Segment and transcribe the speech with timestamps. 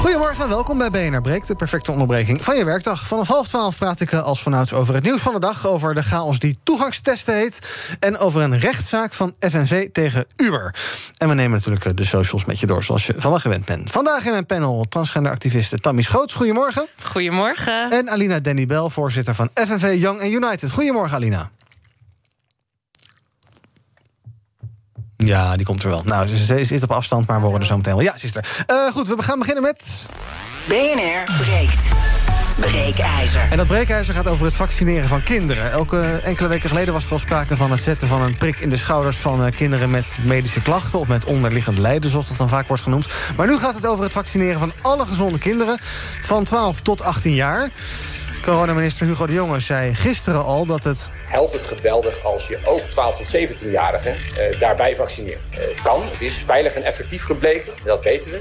[0.00, 3.06] Goedemorgen en welkom bij BNR Breek, de perfecte onderbreking van je werkdag.
[3.06, 5.66] Vanaf half twaalf praat ik eh, als vanouds over het nieuws van de dag...
[5.66, 7.58] over de chaos die toegangstesten heet...
[7.98, 10.74] en over een rechtszaak van FNV tegen Uber.
[11.16, 13.90] En we nemen natuurlijk eh, de socials met je door, zoals je van gewend bent.
[13.90, 16.34] Vandaag in mijn panel transgenderactiviste Tammy Schoots.
[16.34, 16.86] Goedemorgen.
[17.02, 17.90] Goedemorgen.
[17.90, 20.70] En Alina Denny Bel, voorzitter van FNV Young and United.
[20.70, 21.50] Goedemorgen, Alina.
[25.24, 26.02] Ja, die komt er wel.
[26.04, 28.02] Nou, ze zit op afstand, maar we horen er zo meteen wel.
[28.02, 28.64] Ja, sister.
[28.66, 30.06] Uh, goed, we gaan beginnen met...
[30.68, 31.78] BNR breekt.
[32.60, 33.48] Breekijzer.
[33.50, 35.70] En dat breekijzer gaat over het vaccineren van kinderen.
[35.70, 38.70] Elke enkele weken geleden was er al sprake van het zetten van een prik in
[38.70, 42.48] de schouders van uh, kinderen met medische klachten of met onderliggend lijden, zoals dat dan
[42.48, 43.08] vaak wordt genoemd.
[43.36, 45.78] Maar nu gaat het over het vaccineren van alle gezonde kinderen
[46.22, 47.70] van 12 tot 18 jaar.
[48.42, 51.08] Coronaminister Hugo de Jonge zei gisteren al dat het...
[51.26, 55.40] Helpt het geweldig als je ook 12 tot 17-jarigen uh, daarbij vaccineert.
[55.50, 58.40] Het kan, het is veilig en effectief gebleken, dat weten we.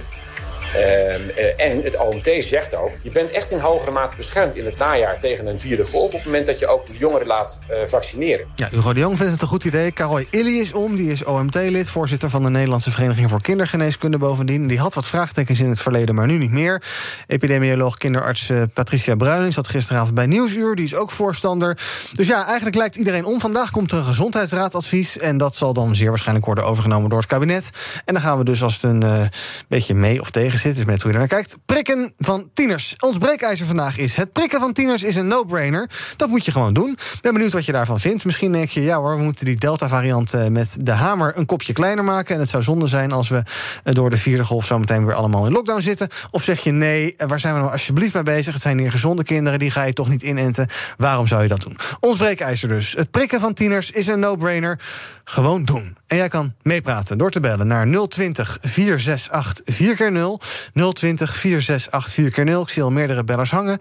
[0.76, 1.14] Uh,
[1.58, 5.20] en het OMT zegt ook, je bent echt in hogere mate beschermd in het najaar
[5.20, 6.14] tegen een vierde golf...
[6.14, 8.48] op het moment dat je ook de jongeren laat uh, vaccineren.
[8.56, 9.92] Ja, Hugo de Jong vindt het een goed idee.
[9.92, 14.68] Caroy Illy is om, die is OMT-lid, voorzitter van de Nederlandse Vereniging voor Kindergeneeskunde bovendien.
[14.68, 16.84] Die had wat vraagtekens in het verleden, maar nu niet meer.
[17.28, 21.78] Epidemioloog kinderarts uh, Patricia Bruining zat gisteravond bij Nieuwsuur, die is ook voorstander.
[22.14, 23.40] Dus ja, eigenlijk lijkt iedereen om.
[23.40, 27.28] Vandaag komt er een gezondheidsraadadvies en dat zal dan zeer waarschijnlijk worden overgenomen door het
[27.28, 27.70] kabinet.
[28.06, 29.30] En dan gaan we dus als het een
[29.68, 31.58] beetje mee of tegen zit, is met hoe je naar kijkt.
[31.66, 32.96] Prikken van tieners.
[32.98, 35.90] Ons breekijzer vandaag is: het prikken van tieners is een no-brainer.
[36.16, 36.98] Dat moet je gewoon doen.
[37.22, 38.26] Ben benieuwd wat je daarvan vindt.
[38.26, 41.74] Misschien denk je, ja hoor, we moeten die Delta-variant uh, met de hamer een kopje
[41.74, 42.36] kleiner maken.
[42.36, 45.16] En het zou zonde zijn als we uh, door de vierde golf zo meteen weer
[45.16, 46.08] allemaal in lockdown zitten.
[46.32, 48.54] Of zeg je nee, uh, waar zijn we nou alsjeblieft mee bezig?
[48.54, 50.68] Het zijn hier gezonde kinderen, die ga je toch niet inenten.
[50.98, 51.78] Waarom zou je dat doen?
[52.00, 52.94] Ons breekijzer dus.
[52.98, 54.80] Het prikken van tieners is een no-brainer.
[55.24, 55.99] Gewoon doen.
[56.10, 60.46] En jij kan meepraten door te bellen naar 020 468 4x0.
[60.94, 62.62] 020 468 4x0.
[62.62, 63.78] Ik zie al meerdere bellers hangen.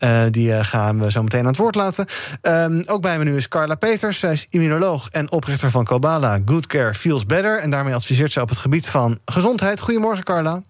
[0.00, 2.06] Uh, die uh, gaan we zo meteen aan het woord laten.
[2.42, 4.18] Um, ook bij me nu is Carla Peters.
[4.18, 6.38] Zij is immunoloog en oprichter van Kobala.
[6.44, 7.58] Good Care Feels Better.
[7.58, 9.80] En daarmee adviseert ze op het gebied van gezondheid.
[9.80, 10.62] Goedemorgen, Carla.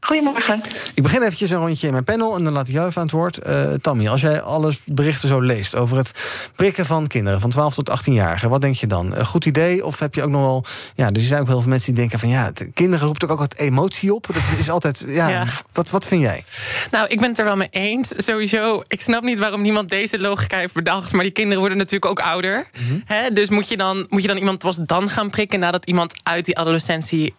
[0.00, 0.60] Goedemorgen.
[0.94, 3.06] Ik begin eventjes een rondje in mijn panel en dan laat ik jou even aan
[3.06, 3.46] het woord.
[3.46, 6.12] Uh, Tammy, als jij alle berichten zo leest over het
[6.56, 9.16] prikken van kinderen van 12 tot 18-jarigen, wat denk je dan?
[9.16, 9.84] Een goed idee?
[9.84, 10.64] Of heb je ook nog wel.
[10.94, 13.54] Ja, er zijn ook heel veel mensen die denken van ja, kinderen roept ook wat
[13.54, 14.26] emotie op.
[14.26, 15.04] Dat is altijd.
[15.08, 15.44] Ja, ja.
[15.72, 16.44] Wat, wat vind jij?
[16.90, 18.12] Nou, ik ben het er wel mee eens.
[18.16, 21.12] Sowieso, ik snap niet waarom niemand deze logica heeft bedacht.
[21.12, 22.56] Maar die kinderen worden natuurlijk ook ouder.
[22.56, 23.02] Mm -hmm.
[23.04, 23.30] Hè?
[23.30, 26.44] Dus moet je, dan, moet je dan iemand was dan gaan prikken nadat iemand uit
[26.44, 27.34] die adolescentie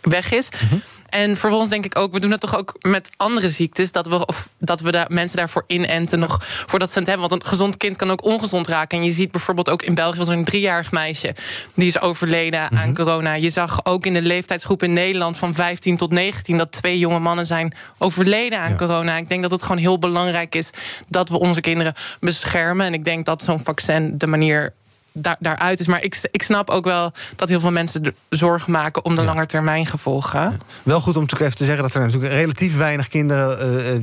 [0.00, 0.48] weg is?
[0.62, 0.82] Mm -hmm.
[1.16, 3.92] En vervolgens denk ik ook, we doen het toch ook met andere ziektes.
[3.92, 7.28] Dat we, of dat we daar mensen daarvoor inenten nog voordat ze het hebben.
[7.28, 8.98] Want een gezond kind kan ook ongezond raken.
[8.98, 11.34] En je ziet bijvoorbeeld ook in België was er een driejarig meisje.
[11.74, 12.78] Die is overleden mm -hmm.
[12.78, 13.34] aan corona.
[13.34, 17.18] Je zag ook in de leeftijdsgroep in Nederland van 15 tot 19 dat twee jonge
[17.18, 18.76] mannen zijn overleden aan ja.
[18.76, 19.16] corona.
[19.16, 20.70] Ik denk dat het gewoon heel belangrijk is
[21.08, 22.86] dat we onze kinderen beschermen.
[22.86, 24.74] En ik denk dat zo'n vaccin de manier
[25.16, 25.86] daar, daaruit is.
[25.86, 29.26] Maar ik, ik snap ook wel dat heel veel mensen zorgen maken om de ja.
[29.26, 30.40] langetermijn gevolgen.
[30.40, 30.56] Ja.
[30.82, 33.58] Wel goed om natuurlijk even te zeggen dat er natuurlijk relatief weinig kinderen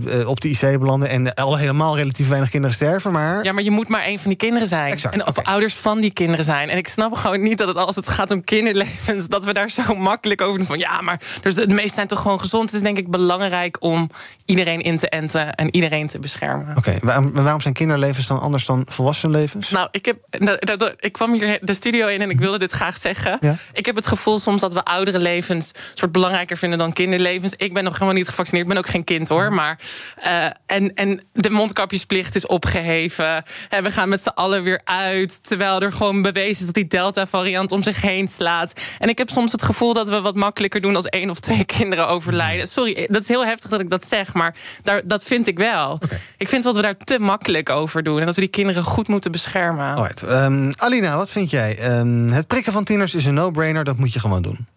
[0.07, 1.09] uh, uh, op de IC belanden.
[1.09, 3.11] En al helemaal relatief weinig kinderen sterven.
[3.11, 3.43] Maar...
[3.43, 4.91] Ja, maar je moet maar een van die kinderen zijn.
[4.91, 5.43] Exact, en of okay.
[5.43, 6.69] ouders van die kinderen zijn.
[6.69, 9.69] En ik snap gewoon niet dat het als het gaat om kinderlevens, dat we daar
[9.69, 10.67] zo makkelijk over doen.
[10.67, 12.65] Van ja, maar dus de meeste zijn toch gewoon gezond.
[12.65, 14.09] Het is denk ik belangrijk om
[14.45, 16.69] iedereen in te enten en iedereen te beschermen.
[16.69, 16.99] Oké, okay.
[17.01, 19.69] waarom, waarom zijn kinderlevens dan anders dan volwassenlevens?
[19.69, 20.17] Nou, ik heb.
[20.29, 23.37] Dat, dat, ik kwam hier de studio in en ik wilde dit graag zeggen.
[23.41, 23.57] Ja?
[23.73, 27.53] Ik heb het gevoel soms dat we oudere levens soort belangrijker vinden dan kinderlevens.
[27.57, 28.67] Ik ben nog helemaal niet gevaccineerd.
[28.67, 29.53] Ik ben ook geen kind hoor.
[29.53, 29.79] Maar,
[30.25, 33.43] uh, en, en de mondkapjesplicht is opgeheven.
[33.69, 35.43] En we gaan met z'n allen weer uit.
[35.43, 38.73] Terwijl er gewoon bewezen is dat die Delta-variant om zich heen slaat.
[38.97, 41.65] En ik heb soms het gevoel dat we wat makkelijker doen als één of twee
[41.65, 42.67] kinderen overlijden.
[42.67, 44.33] Sorry, dat is heel heftig dat ik dat zeg.
[44.33, 45.91] Maar daar, dat vind ik wel.
[45.91, 46.19] Okay.
[46.37, 48.19] Ik vind dat we daar te makkelijk over doen.
[48.19, 49.95] En dat we die kinderen goed moeten beschermen.
[49.95, 50.21] Alright.
[50.21, 51.97] Um, Alina, wat vind jij?
[51.99, 54.67] Um, het prikken van tieners is een no-brainer, dat moet je gewoon doen.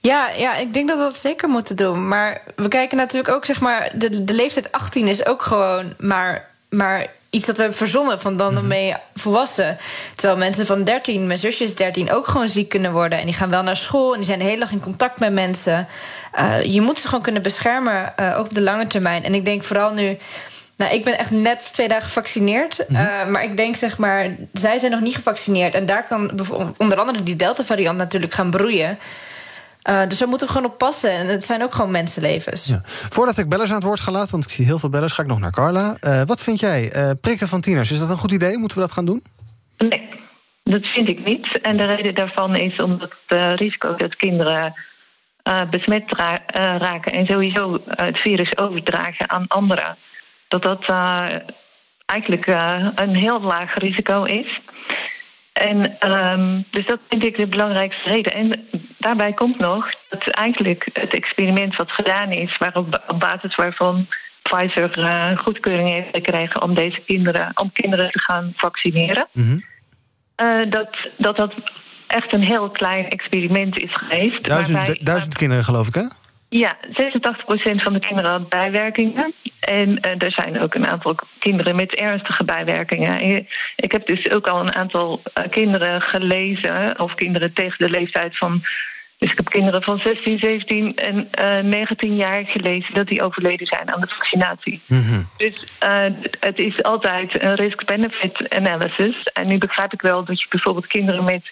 [0.00, 2.08] Ja, ja, ik denk dat we dat zeker moeten doen.
[2.08, 6.48] Maar we kijken natuurlijk ook, zeg maar, de, de leeftijd 18 is ook gewoon maar,
[6.68, 8.20] maar iets dat we hebben verzonnen.
[8.20, 9.78] Van dan ben je volwassen.
[10.14, 13.18] Terwijl mensen van 13, mijn zusje is 13, ook gewoon ziek kunnen worden.
[13.18, 15.32] En die gaan wel naar school en die zijn de hele dag in contact met
[15.32, 15.88] mensen.
[16.32, 19.24] Eh, je moet ze gewoon kunnen beschermen, eh, ook op de lange termijn.
[19.24, 20.18] En ik denk vooral nu.
[20.76, 22.84] Nou, ik ben echt net twee dagen gevaccineerd.
[22.88, 23.00] Mhm.
[23.00, 25.74] eh, maar ik denk, zeg maar, zij zijn nog niet gevaccineerd.
[25.74, 26.30] En daar kan
[26.76, 28.98] onder andere die Delta-variant natuurlijk gaan broeien.
[29.82, 31.10] Eh, dus daar moeten we gewoon op passen.
[31.10, 32.66] En het zijn ook gewoon mensenlevens.
[32.66, 32.80] Ja.
[32.84, 35.22] Voordat ik bellers aan het woord ga laten, want ik zie heel veel bellers, ga
[35.22, 35.96] ik nog naar Carla.
[36.00, 36.90] Eh, wat vind jij?
[36.92, 38.58] Eh, prikken van tieners, is dat een goed idee?
[38.58, 39.22] Moeten we dat gaan doen?
[39.78, 40.08] Nee,
[40.62, 41.58] dat vind ik niet.
[41.62, 44.74] En de reden daarvan is omdat het risico dat kinderen
[45.42, 46.42] eh, besmet ra-
[46.78, 49.96] raken en sowieso het virus overdragen aan anderen,
[50.48, 51.26] dat dat eh,
[52.06, 54.60] eigenlijk eh, een heel laag risico is.
[55.52, 58.32] En ehm, dus dat vind ik de belangrijkste reden.
[58.32, 64.06] En daarbij komt nog dat eigenlijk het experiment wat gedaan is, waarop op basis waarvan
[64.42, 69.28] Pfizer eh, goedkeuring heeft gekregen om deze kinderen, om kinderen te gaan vaccineren.
[70.36, 71.54] Eh, dat, dat dat
[72.06, 74.44] echt een heel klein experiment is geweest.
[74.44, 76.04] Duizend, waarbij, du- duizend kinderen, geloof ik, hè?
[76.48, 79.34] Ja, 86% van de kinderen had bijwerkingen.
[79.60, 83.20] En eh, er zijn ook een aantal kinderen met ernstige bijwerkingen.
[83.20, 83.46] En
[83.76, 88.36] ik heb dus ook al een aantal eh, kinderen gelezen, of kinderen tegen de leeftijd
[88.38, 88.64] van.
[89.18, 93.66] Dus ik heb kinderen van 16, 17 en eh 19 jaar gelezen dat die overleden
[93.66, 94.82] zijn aan de vaccinatie.
[95.36, 96.04] Dus eh,
[96.40, 99.22] het is altijd een risk-benefit analysis.
[99.22, 101.50] En nu begrijp ik wel dat je bijvoorbeeld kinderen met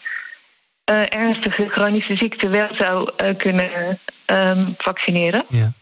[0.93, 5.45] ernstige chronische ziekte wel zou eh, kunnen ehm, vaccineren.
[5.49, 5.73] Ja.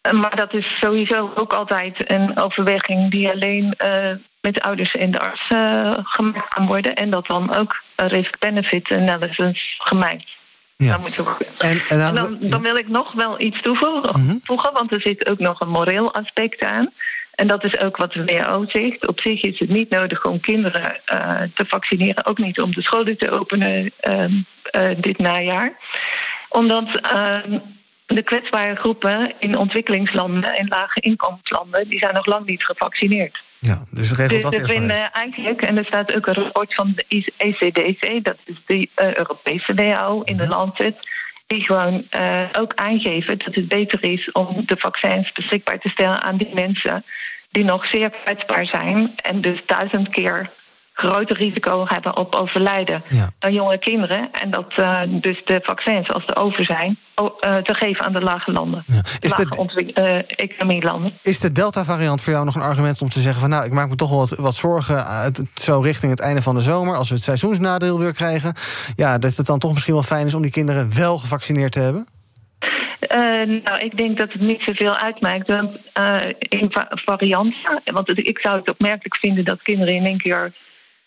[0.00, 4.10] Eh, Maar dat is sowieso ook altijd een overweging die alleen eh,
[4.40, 6.94] met de ouders en de arts eh, gemaakt kan worden.
[6.94, 10.36] En dat dan ook een risk-benefit analysis gemaakt.
[10.76, 10.90] Ja.
[10.92, 14.72] Dan moet ook- En, en, en dan, dan wil ik nog wel iets toevoegen, voegen,
[14.72, 16.90] want er zit ook nog een moreel aspect aan.
[17.34, 19.06] En dat is ook wat de WHO zegt.
[19.06, 22.82] Op zich is het niet nodig om kinderen eh, te vaccineren, ook niet om de
[22.82, 24.32] scholen te openen ehm,
[24.62, 25.76] eh, dit najaar.
[26.48, 27.58] Omdat ehm,
[28.06, 33.42] de kwetsbare groepen in ontwikkelingslanden en lage inkomenslanden, die zijn nog lang niet gevaccineerd.
[33.58, 37.24] ja, dus regel Dus dat vinden eigenlijk, en er staat ook een rapport van de
[37.36, 40.96] ECDC, dat is de eh, Europese WHO in de Lancet,
[41.46, 46.22] die gewoon eh, ook aangeven dat het beter is om de vaccins beschikbaar te stellen
[46.22, 47.04] aan die mensen
[47.50, 50.50] die nog zeer kwetsbaar zijn en dus duizend keer
[50.96, 53.30] groter risico hebben op overlijden Ja.
[53.38, 54.28] dan jonge kinderen.
[54.32, 58.20] En dat eh, dus de vaccins, als ze over zijn, eh, te geven aan de
[58.20, 58.84] lage landen.
[58.86, 59.02] Ja.
[59.20, 61.12] Is, lage de, ontwik- eh, economielanden.
[61.22, 63.50] is de Delta-variant voor jou nog een argument om te zeggen van...
[63.50, 66.54] nou, ik maak me toch wel wat, wat zorgen uh, zo richting het einde van
[66.54, 66.96] de zomer...
[66.96, 68.54] als we het seizoensnadeel weer krijgen...
[68.96, 71.80] ja, dat het dan toch misschien wel fijn is om die kinderen wel gevaccineerd te
[71.80, 72.06] hebben?
[73.64, 75.46] Nou, ik denk dat het niet zoveel uitmaakt.
[75.48, 77.80] Want eh, in va- varianten.
[77.84, 80.52] Want ik zou het opmerkelijk vinden dat kinderen in één keer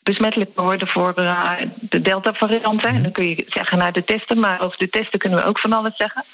[0.07, 2.89] besmettelijk worden voor eh, de Delta-varianten.
[2.89, 5.59] En dan kun je zeggen naar de testen, maar over de testen kunnen we ook
[5.59, 6.25] van alles zeggen.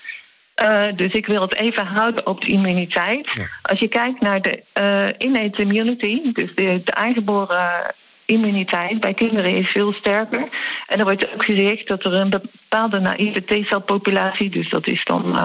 [0.56, 3.50] Eh, dus ik wil het even houden op de immuniteit.
[3.62, 7.94] Als je kijkt naar de eh innate immunity, dus de, de aangeboren
[8.26, 10.50] immuniteit bij kinderen is veel sterker.
[10.88, 15.38] En er wordt ook gezegd dat er een bepaalde naïeve T-celpopulatie, dus dat is dan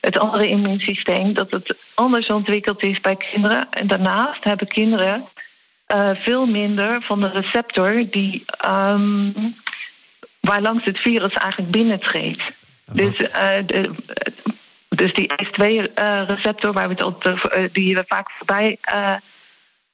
[0.00, 3.70] het andere immuunsysteem, dat het anders ontwikkeld is bij kinderen.
[3.70, 5.28] En daarnaast hebben kinderen
[5.90, 8.44] eh, veel minder van de receptor die
[10.40, 12.42] waarlangs het virus eigenlijk binnentreedt.
[12.92, 13.90] Dus, eh, de,
[14.88, 19.14] dus die ACE2-receptor, waar we het eh, die we vaak voorbij eh,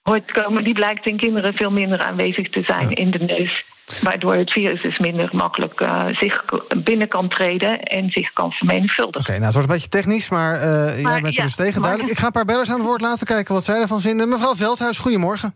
[0.03, 3.65] hoort komen, die blijkt in kinderen veel minder aanwezig te zijn in de neus.
[4.03, 6.45] Waardoor het virus dus minder makkelijk eh, zich
[6.85, 9.21] binnen kan treden en zich kan vermenigvuldigen.
[9.21, 11.55] Oké, nou, het wordt een beetje technisch, maar, eh, jij Maar, bent er ja, dus
[11.55, 11.81] tegen.
[11.81, 12.09] maar-.
[12.09, 14.29] Ik ga een paar bellers aan het woord laten kijken wat zij ervan vinden.
[14.29, 15.55] Mevrouw Veldhuis, goedemorgen.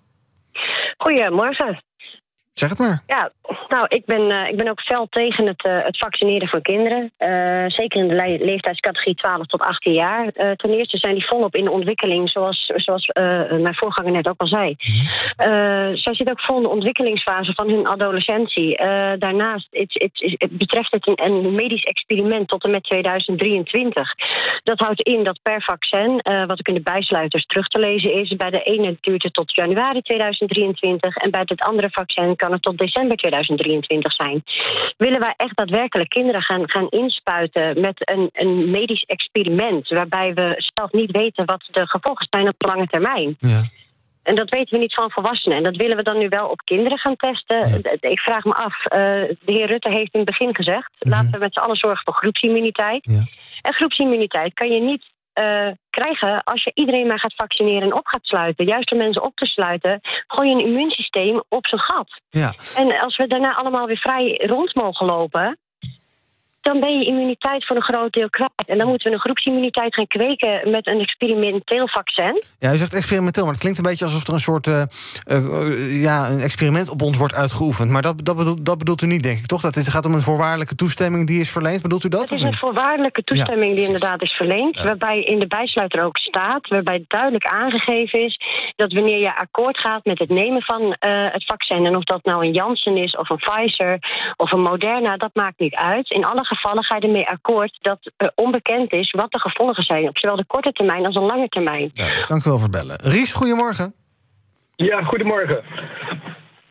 [0.99, 1.83] Goedemorgen.
[2.53, 3.03] Zeg het maar.
[3.07, 3.33] Ja,
[3.69, 7.13] nou, ik ben, eh, ik ben ook fel tegen het, eh, het vaccineren van kinderen.
[7.17, 10.33] Eh, zeker in de le- leeftijdscategorie 12 tot 18 jaar.
[10.33, 14.47] Ten eerste zijn die volop in de ontwikkeling, zoals, zoals mijn voorganger net ook al
[14.47, 14.77] zei.
[15.37, 15.49] Eh
[15.95, 18.77] zij zitten ook vol in de ontwikkelingsfase van hun adolescentie.
[19.19, 24.15] Daarnaast het betreft het een, een medisch experiment tot en met 2023.
[24.63, 28.37] Dat houdt in dat per vaccin, wat ook in de bijsluiters terug te lezen is,
[28.37, 32.63] bij de ene duurt het tot januari 2023 en bij het andere vaccin kan het
[32.63, 33.40] tot december 2023
[34.13, 34.43] zijn.
[34.97, 40.71] Willen wij echt daadwerkelijk kinderen gaan, gaan inspuiten met een, een medisch experiment waarbij we
[40.75, 43.37] zelf niet weten wat de gevolgen zijn op lange termijn?
[43.39, 43.63] Ja.
[44.23, 45.57] En dat weten we niet van volwassenen.
[45.57, 47.83] En dat willen we dan nu wel op kinderen gaan testen.
[48.01, 49.01] Ik vraag me af, eh,
[49.45, 50.91] de heer Rutte heeft in het begin gezegd...
[50.99, 53.01] laten we met z'n allen zorgen voor groepsimmuniteit.
[53.03, 53.25] Ja.
[53.61, 55.05] En groepsimmuniteit kan je niet
[55.41, 58.67] eh, krijgen als je iedereen maar gaat vaccineren en op gaat sluiten.
[58.67, 62.21] Juist door mensen op te sluiten, gooi je een immuunsysteem op zijn gat.
[62.29, 62.53] Ja.
[62.77, 65.59] En als we daarna allemaal weer vrij rond mogen lopen,
[66.61, 68.51] dan ben je immuniteit voor een groot deel kwijt.
[68.67, 72.43] En dan moeten we een groepsimmuniteit gaan kweken met een experimenteel vaccin.
[72.59, 76.03] Ja, u zegt experimenteel, maar het klinkt een beetje alsof er een soort eh, eh,
[76.03, 77.91] ja, een experiment op ons wordt uitgeoefend.
[77.91, 79.61] Maar dat, dat, bedoelt, dat bedoelt u niet, denk ik, toch?
[79.61, 81.83] Dat het gaat om een voorwaardelijke toestemming die is verleend.
[81.83, 82.29] Bedoelt u dat?
[82.29, 84.83] Het is een voorwaardelijke toestemming die inderdaad is verleend.
[84.83, 88.41] Waarbij in de bijsluiter ook staat, waarbij duidelijk aangegeven is
[88.77, 92.25] dat wanneer je akkoord gaat met het nemen van eh, het vaccin, en of dat
[92.25, 93.99] nou een Janssen is of een Pfizer
[94.37, 96.11] of een Moderna, dat maakt niet uit.
[96.11, 100.19] In alle gevallen ga je ermee akkoord dat onbekend is wat de gevolgen zijn, op
[100.19, 101.91] zowel de korte termijn als de lange termijn.
[101.93, 102.29] Duidelijk.
[102.29, 102.97] Dank u wel voor het bellen.
[102.97, 103.95] Ries, goedemorgen.
[104.77, 105.63] Ja, goedemorgen.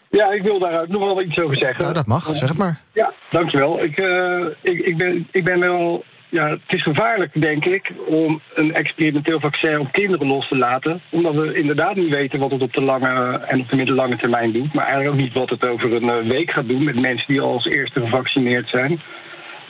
[0.10, 1.82] Ja, ik wil daar nog wel iets over zeggen.
[1.82, 2.24] Nou, dat mag.
[2.24, 2.82] Zeg het maar.
[2.94, 3.84] Ja, dankjewel.
[3.84, 6.04] Ik, eh, ik, ik, ben, ik ben wel.
[6.32, 11.02] Ja, het is gevaarlijk, denk ik, om een experimenteel vaccin op kinderen los te laten.
[11.12, 14.52] Omdat we inderdaad niet weten wat het op de lange en op de middellange termijn
[14.52, 14.74] doet.
[14.74, 17.42] Maar eigenlijk ook niet wat het over een eh, week gaat doen met mensen die
[17.42, 19.02] al als eerste gevaccineerd zijn.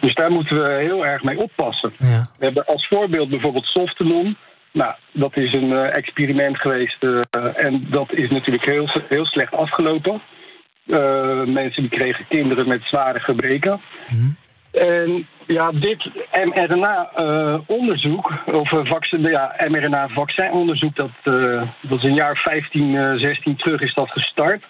[0.02, 1.94] Dus daar moeten we heel erg mee oppassen.
[1.98, 2.26] Ja.
[2.40, 4.38] We hebben als voorbeeld bijvoorbeeld Softenon.
[4.72, 7.22] Nou, dat is een eh, experiment geweest eh,
[7.66, 10.22] en dat is natuurlijk heel, heel slecht afgelopen.
[10.88, 13.82] Eh, mensen die kregen kinderen met zware gebreken.
[14.72, 16.10] En ja, dit
[16.44, 21.12] mRNA-onderzoek, of vaccin, ja, mRNA-vaccinonderzoek, dat,
[21.82, 24.64] dat is een jaar 15, eh, 16 terug is dat gestart.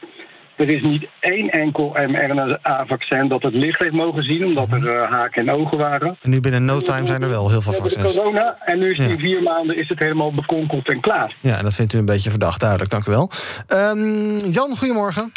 [0.60, 5.12] Er is niet één enkel mRNA-vaccin dat het licht heeft mogen zien, omdat er eh,
[5.12, 6.18] haken en ogen waren.
[6.22, 8.16] En nu binnen no time zijn er wel heel veel de vaccins.
[8.16, 9.14] corona en nu is het Ja.
[9.14, 11.36] in vier maanden is het helemaal bekonkeld en klaar.
[11.42, 12.90] Ja, en dat vindt u een beetje verdacht, duidelijk.
[12.92, 13.30] Dank u wel.
[13.68, 15.32] Ehm, Jan, goedemorgen.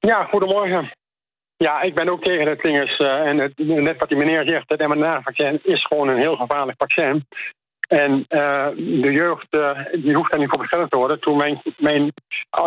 [0.00, 0.90] Ja, goedemorgen.
[1.56, 2.96] Ja, ik ben ook tegen het dingers.
[2.96, 6.78] eh, en het, net wat die meneer zegt, het mRNA-vaccin is gewoon een heel gevaarlijk
[6.78, 7.26] vaccin.
[7.92, 11.20] En eh, de jeugd eh, die hoeft daar niet voor beschermd te worden.
[11.20, 12.12] Toen mijn, mijn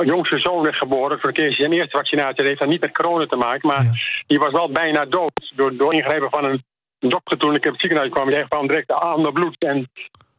[0.04, 3.26] jongste zoon werd geboren, voor de zijn eerste vaccinatie, dat heeft dat niet met corona
[3.26, 3.84] te maken, maar
[4.28, 6.64] die was wel bijna dood door, door ingrijpen van een
[7.00, 8.30] dokter toen ik in het ziekenhuis kwam.
[8.30, 9.90] Die kwam direct aan de bloed en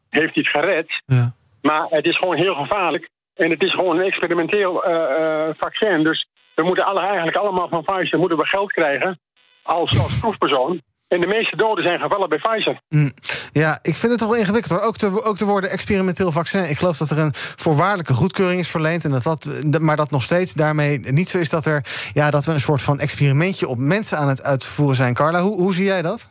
[0.09, 1.01] heeft iets gered.
[1.05, 1.31] Ja.
[1.61, 3.09] Maar het is gewoon heel gevaarlijk.
[3.35, 6.03] En het is gewoon een experimenteel eh, vaccin.
[6.03, 9.19] Dus we moeten alle, eigenlijk allemaal van Pfizer moeten we geld krijgen
[9.63, 10.81] als, als proefpersoon.
[11.07, 12.79] En de meeste doden zijn gevallen bij Pfizer.
[12.87, 13.09] Hm.
[13.57, 14.87] Ja, ik vind het toch wel ingewikkeld hoor.
[14.87, 16.69] Ook de, ook de woorden experimenteel vaccin.
[16.69, 19.05] Ik geloof dat er een voorwaardelijke goedkeuring is verleend.
[19.05, 19.47] En dat dat,
[19.79, 22.81] maar dat nog steeds daarmee niet zo is dat, er, ja, dat we een soort
[22.81, 25.13] van experimentje op mensen aan het uitvoeren zijn.
[25.13, 26.27] Carla, hoe, hoe zie jij dat?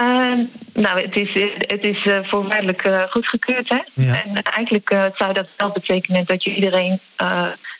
[0.00, 0.38] Uh,
[0.74, 3.68] nou, het is, het is uh, voorwaardelijk uh, goedgekeurd.
[3.68, 3.80] Hè?
[3.94, 4.24] Ja.
[4.24, 7.00] En eigenlijk uh, zou dat wel betekenen dat je iedereen.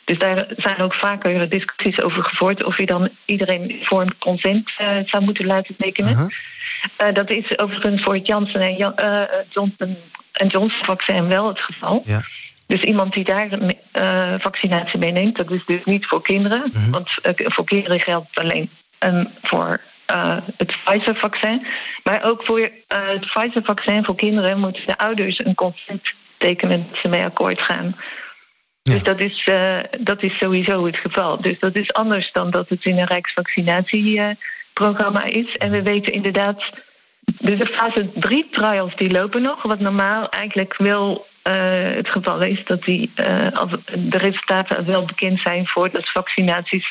[0.03, 2.63] dus daar zijn ook vaker discussies over gevoerd.
[2.63, 4.71] of je dan iedereen voor een consent
[5.05, 6.15] zou moeten laten tekenen.
[6.97, 7.13] -huh.
[7.13, 8.95] dat is overigens voor het Janssen en Jan,
[9.49, 9.97] Johnson,
[10.31, 12.01] en Johnson vaccin wel het geval.
[12.05, 12.21] Ja.
[12.67, 13.49] Dus iemand die daar
[14.39, 16.69] vaccinatie meeneemt, dat is dus niet voor kinderen.
[16.73, 16.89] -huh.
[16.89, 19.81] Want voor kinderen geldt alleen um, voor
[20.11, 21.65] uh, het Pfizer-vaccin.
[22.03, 26.99] Maar ook voor uh, het Pfizer-vaccin voor kinderen moeten de ouders een consent tekenen dat
[27.01, 27.95] ze mee akkoord gaan.
[28.81, 28.93] Ja.
[28.93, 31.41] Dus dat is, uh, dat is sowieso het geval.
[31.41, 35.55] Dus dat is anders dan dat het in een Rijksvaccinatieprogramma is.
[35.55, 36.71] En we weten inderdaad.
[37.39, 39.61] Dus de fase 3 trials die lopen nog.
[39.61, 42.65] Wat normaal eigenlijk wel het geval is.
[42.65, 43.11] Dat die,
[43.53, 46.87] als de resultaten wel bekend zijn voordat vaccinaties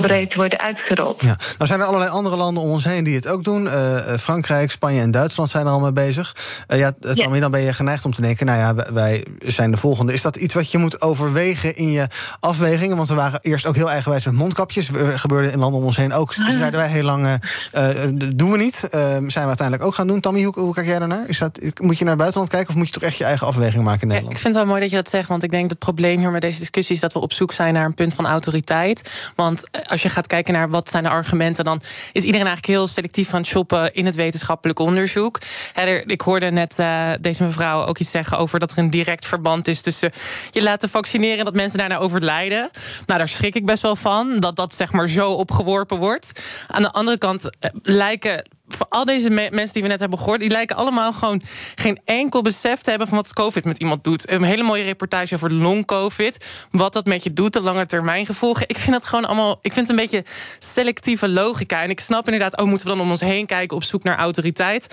[0.00, 1.22] breed worden uitgerold.
[1.22, 1.36] Ja.
[1.58, 3.64] Nou zijn er allerlei andere landen om ons heen die het ook doen.
[3.64, 6.36] Uh, Frankrijk, Spanje en Duitsland zijn er al mee bezig.
[6.68, 7.40] Uh, ja, Tammy, ja.
[7.40, 8.46] dan ben je geneigd om te denken...
[8.46, 10.12] nou ja, wij zijn de volgende.
[10.12, 12.06] Is dat iets wat je moet overwegen in je
[12.40, 12.96] afwegingen?
[12.96, 14.88] Want we waren eerst ook heel eigenwijs met mondkapjes.
[14.88, 16.34] Er gebeurde in landen om ons heen ook.
[16.38, 16.50] Ah.
[16.50, 17.26] Zeiden wij heel lang,
[17.74, 17.88] uh,
[18.34, 18.86] doen we niet.
[18.90, 20.20] zijn we uiteindelijk ook gaan doen.
[20.20, 21.24] Tammy, hoe, hoe kijk jij daarnaar?
[21.26, 22.68] Is dat, moet je naar het buitenland kijken...
[22.68, 24.32] of moet je toch echt je eigen afweging maken in Nederland?
[24.32, 25.28] Ja, ik vind het wel mooi dat je dat zegt.
[25.28, 26.94] Want ik denk dat het probleem hier met deze discussie...
[26.94, 29.10] is dat we op zoek zijn naar een punt van autoriteit.
[29.34, 31.80] Want als je gaat kijken naar wat zijn de argumenten, dan
[32.12, 35.38] is iedereen eigenlijk heel selectief aan het shoppen in het wetenschappelijk onderzoek.
[36.06, 39.68] Ik hoorde net uh, deze mevrouw ook iets zeggen over dat er een direct verband
[39.68, 40.12] is tussen
[40.50, 42.70] je laten vaccineren en dat mensen daarna overlijden.
[43.06, 46.40] Nou, daar schrik ik best wel van dat dat zeg maar zo opgeworpen wordt.
[46.68, 48.42] Aan de andere kant uh, lijken
[48.76, 51.42] voor al deze me mensen die we net hebben gehoord, die lijken allemaal gewoon
[51.74, 54.30] geen enkel besef te hebben van wat COVID met iemand doet.
[54.30, 56.44] Een hele mooie reportage over long-COVID.
[56.70, 58.68] Wat dat met je doet, de lange termijn gevolgen.
[58.68, 59.58] Ik vind dat gewoon allemaal.
[59.62, 60.24] Ik vind het een beetje
[60.58, 61.82] selectieve logica.
[61.82, 64.16] En ik snap inderdaad, oh, moeten we dan om ons heen kijken op zoek naar
[64.16, 64.86] autoriteit.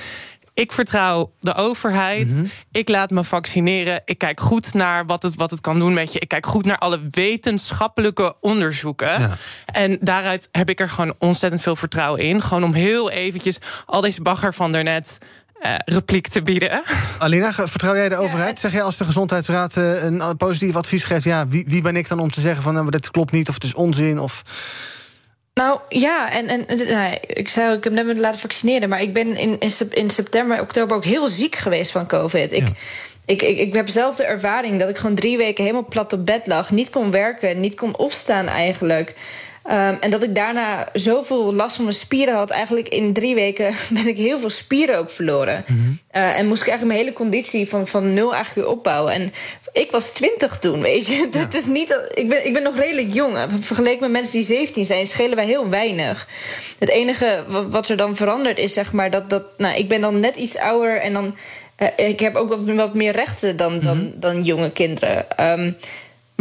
[0.53, 2.27] Ik vertrouw de overheid.
[2.27, 2.49] Mm -hmm.
[2.71, 4.01] Ik laat me vaccineren.
[4.05, 6.19] Ik kijk goed naar wat het, wat het kan doen met je.
[6.19, 9.19] Ik kijk goed naar alle wetenschappelijke onderzoeken.
[9.19, 9.37] Ja.
[9.65, 12.41] En daaruit heb ik er gewoon ontzettend veel vertrouwen in.
[12.41, 15.17] Gewoon om heel eventjes al deze bagger van daarnet
[15.61, 16.83] uh, repliek te bieden.
[17.17, 18.59] Alina, vertrouw jij de overheid?
[18.59, 21.23] Zeg jij als de gezondheidsraad uh, een positief advies geeft...
[21.23, 23.53] ja, wie, wie ben ik dan om te zeggen van nou, dit klopt niet of
[23.53, 24.19] het is onzin?
[24.19, 24.43] Of...
[25.53, 29.13] Nou ja, en, en nou, ik zou ik heb net me laten vaccineren, maar ik
[29.13, 32.51] ben in, in september, oktober ook heel ziek geweest van COVID.
[32.51, 32.67] Ik,
[33.25, 36.25] ik, ik, ik heb zelf de ervaring dat ik gewoon drie weken helemaal plat op
[36.25, 39.13] bed lag, niet kon werken, niet kon opstaan eigenlijk.
[39.65, 42.49] Um, en dat ik daarna zoveel last van mijn spieren had.
[42.49, 45.63] Eigenlijk in drie weken ben ik heel veel spieren ook verloren.
[45.67, 45.99] Mm -hmm.
[46.21, 49.13] uh, en moest ik eigenlijk mijn hele conditie van, van nul eigenlijk weer opbouwen.
[49.13, 49.33] En
[49.73, 51.15] ik was twintig toen, weet je.
[51.31, 51.39] Ja.
[51.39, 53.37] Dat is niet, ik, ben, ik ben nog redelijk jong.
[53.59, 56.27] Vergeleken met mensen die 17 zijn, schelen wij heel weinig.
[56.79, 60.19] Het enige wat er dan verandert is, zeg maar, dat, dat nou, ik ben dan
[60.19, 61.35] net iets ouder en dan.
[61.77, 64.19] Uh, ik heb ook wat, wat meer rechten dan, dan, mm -hmm.
[64.19, 65.25] dan jonge kinderen.
[65.39, 65.75] Um,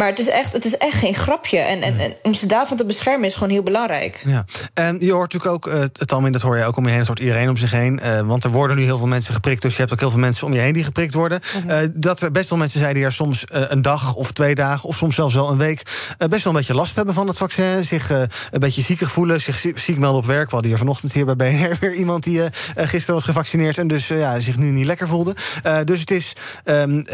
[0.00, 1.58] maar het is echt, het is echt geen grapje.
[1.58, 4.22] En, en, en, om ze daarvan te beschermen is gewoon heel belangrijk.
[4.24, 4.44] Ja.
[4.74, 6.98] En je hoort natuurlijk ook, uh, het algemeen, dat hoor je ook om je heen,
[6.98, 8.00] het hoort iedereen om zich heen.
[8.02, 10.18] Uh, want er worden nu heel veel mensen geprikt, dus je hebt ook heel veel
[10.18, 11.40] mensen om je heen die geprikt worden.
[11.56, 11.82] Uh -huh.
[11.82, 14.54] uh, dat er best wel mensen zijn die er soms uh, een dag of twee
[14.54, 15.82] dagen, of soms zelfs wel een week,
[16.18, 17.84] uh, best wel een beetje last hebben van het vaccin.
[17.84, 18.18] Zich uh,
[18.50, 20.44] een beetje ziekig voelen, zich ziek melden op werk.
[20.44, 23.86] We hadden hier vanochtend hier bij BNR weer iemand die uh, gisteren was gevaccineerd en
[23.86, 25.34] dus uh, ja, zich nu niet lekker voelde.
[25.66, 26.32] Uh, dus het is,
[26.64, 27.04] um,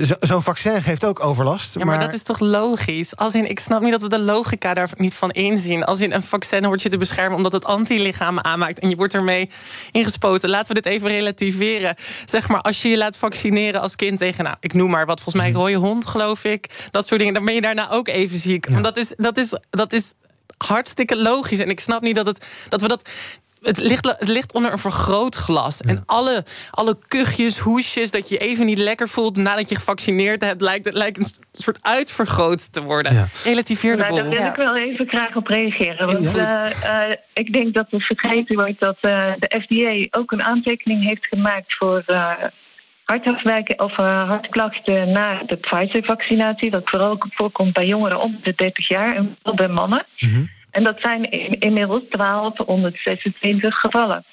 [0.00, 1.74] zo'n zo vaccin geeft ook overlast.
[1.78, 3.16] Ja, maar, maar dat is toch logisch?
[3.16, 5.84] Als in, ik snap niet dat we de logica daar niet van inzien.
[5.84, 9.14] Als in een vaccin wordt je te beschermen omdat het antilichamen aanmaakt en je wordt
[9.14, 9.50] ermee
[9.90, 10.48] ingespoten.
[10.48, 11.94] Laten we dit even relativeren.
[12.24, 15.20] Zeg maar, als je je laat vaccineren als kind tegen, nou, ik noem maar wat,
[15.20, 16.88] volgens mij rode hond, geloof ik.
[16.90, 18.66] Dat soort dingen, dan ben je daarna ook even ziek.
[18.66, 18.72] Ja.
[18.72, 20.14] Want dat is, dat is, dat is
[20.56, 21.58] hartstikke logisch.
[21.58, 23.08] En ik snap niet dat, het, dat we dat
[23.62, 25.80] het ligt, het ligt onder een vergrootglas.
[25.84, 25.90] Ja.
[25.90, 30.60] En alle, alle kuchjes, hoesjes, dat je even niet lekker voelt nadat je gevaccineerd hebt,
[30.60, 33.14] lijkt, het lijkt een soort uitvergroot te worden.
[33.14, 33.26] Ja.
[33.44, 34.14] Relativeer de nou.
[34.14, 36.06] Daar wil ik wel even graag op reageren.
[36.06, 40.42] Want uh, uh, ik denk dat er vergeten wordt dat uh, de FDA ook een
[40.42, 42.04] aantekening heeft gemaakt voor
[43.04, 46.70] hartafwijken of hartklachten na de Pfizer-vaccinatie.
[46.70, 50.06] Dat vooral voorkomt bij jongeren onder de 30 jaar en wel bij mannen.
[50.18, 50.50] Mm -hmm.
[50.70, 54.24] En dat zijn inmiddels 1226 gevallen.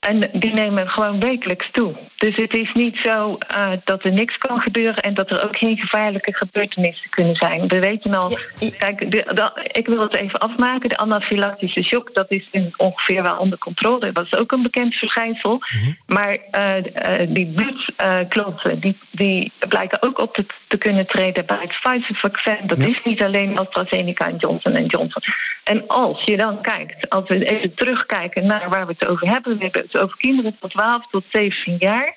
[0.00, 1.94] En die nemen gewoon wekelijks toe.
[2.16, 5.56] Dus het is niet zo uh, dat er niks kan gebeuren en dat er ook
[5.56, 7.68] geen gevaarlijke gebeurtenissen kunnen zijn.
[7.68, 8.38] We weten al,
[8.78, 10.88] kijk, de, de, ik wil het even afmaken.
[10.88, 14.12] De anafylactische shock, dat is ongeveer wel onder controle.
[14.12, 15.52] Dat is ook een bekend verschijnsel.
[15.52, 15.96] Mm -hmm.
[16.06, 21.58] Maar uh, uh, die bloedklotten, die, die blijken ook op te, te, kunnen treden bij
[21.60, 22.66] het Pfizer-vaccin.
[22.66, 22.86] Dat ja.
[22.86, 25.22] is niet alleen AstraZeneca en Johnson Johnson.
[25.64, 29.58] En als je dan kijkt, als we even terugkijken naar waar we het over hebben,
[29.58, 32.16] we hebben het over kinderen van 12 tot 17 jaar.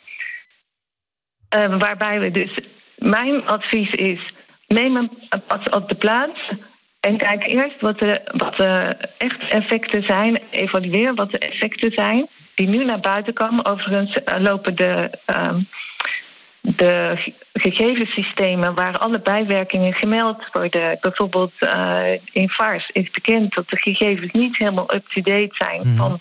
[1.55, 2.59] Uh, waarbij we dus,
[2.97, 4.33] mijn advies is,
[4.67, 5.11] neem een
[5.47, 6.51] pas op de plaats.
[6.99, 10.39] En kijk eerst wat de, wat de echt effecten zijn.
[10.49, 12.27] Evalueer wat de effecten zijn.
[12.55, 13.65] Die nu naar buiten komen.
[13.65, 15.67] Overigens uh, lopen de, um,
[16.61, 17.17] de
[17.53, 20.97] gegevenssystemen waar alle bijwerkingen gemeld worden.
[21.01, 25.81] Bijvoorbeeld uh, in VARS is bekend dat de gegevens niet helemaal up-to-date zijn.
[25.83, 25.95] Mm.
[25.95, 26.19] van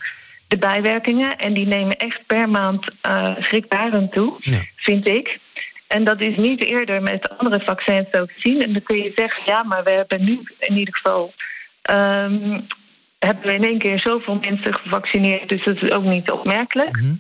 [0.48, 1.38] de bijwerkingen.
[1.38, 4.60] En die nemen echt per maand uh, schrikbarend toe, ja.
[4.76, 5.38] vind ik.
[5.86, 8.62] En dat is niet eerder met andere vaccins ook gezien.
[8.62, 11.32] En dan kun je zeggen, ja, maar we hebben nu in ieder geval...
[11.90, 12.66] Um,
[13.18, 15.48] hebben we in één keer zoveel mensen gevaccineerd...
[15.48, 16.96] dus dat is ook niet opmerkelijk.
[16.96, 17.18] Mm -hmm.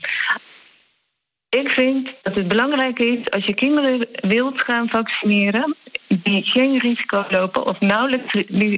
[1.48, 5.76] Ik vind dat het belangrijk is, als je kinderen wilt gaan vaccineren...
[6.08, 8.32] die geen risico lopen of nauwelijks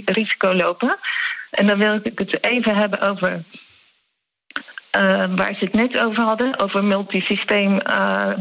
[0.04, 0.98] risico lopen...
[1.50, 3.44] en dan wil ik het even hebben over
[5.36, 8.32] waar ze het net over hadden, over multisysteem uh,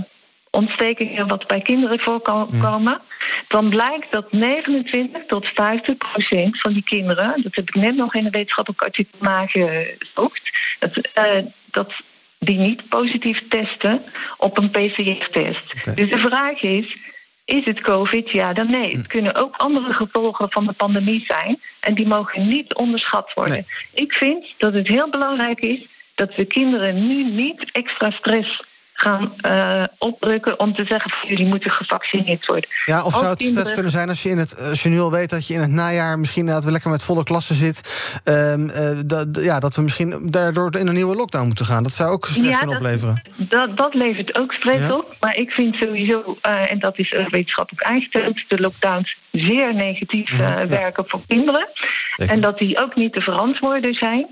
[0.51, 3.01] ontstekingen wat bij kinderen voorkomen, ja.
[3.47, 8.15] dan blijkt dat 29 tot 50 procent van die kinderen, dat heb ik net nog
[8.15, 11.93] in een wetenschappelijk artikel nagezocht, dat, uh, dat
[12.39, 14.01] die niet positief testen
[14.37, 15.73] op een PCR-test.
[15.77, 15.95] Okay.
[15.95, 16.97] Dus de vraag is,
[17.45, 18.31] is het COVID?
[18.31, 18.91] Ja, dan nee.
[18.97, 21.59] Het kunnen ook andere gevolgen van de pandemie zijn.
[21.79, 23.53] En die mogen niet onderschat worden.
[23.53, 23.65] Nee.
[23.93, 25.87] Ik vind dat het heel belangrijk is
[26.19, 31.45] dat we kinderen nu niet extra stress gaan uh, opdrukken om te zeggen van jullie
[31.45, 32.69] moeten gevaccineerd worden.
[32.85, 33.61] Ja, of Ook zou het kinderen...
[33.61, 35.59] stress kunnen zijn als je, in het, als je nu al weet dat je in
[35.59, 37.81] het najaar misschien dat we lekker met volle klassen zit,
[38.23, 41.83] um, uh, dat, ja, dat we misschien daardoor in een nieuwe lockdown moeten gaan.
[41.83, 43.21] Dat zou ook stress ja, kunnen dat, opleveren.
[43.35, 44.93] Dat, dat levert ook stress ja.
[44.93, 50.37] op, maar ik vind sowieso, uh, en dat is wetenschappelijk aangesteld, de lockdowns zeer negatief
[50.37, 51.67] ja, werken voor kinderen.
[52.15, 52.33] Zeker.
[52.33, 54.27] En dat die ook niet te verantwoorden zijn.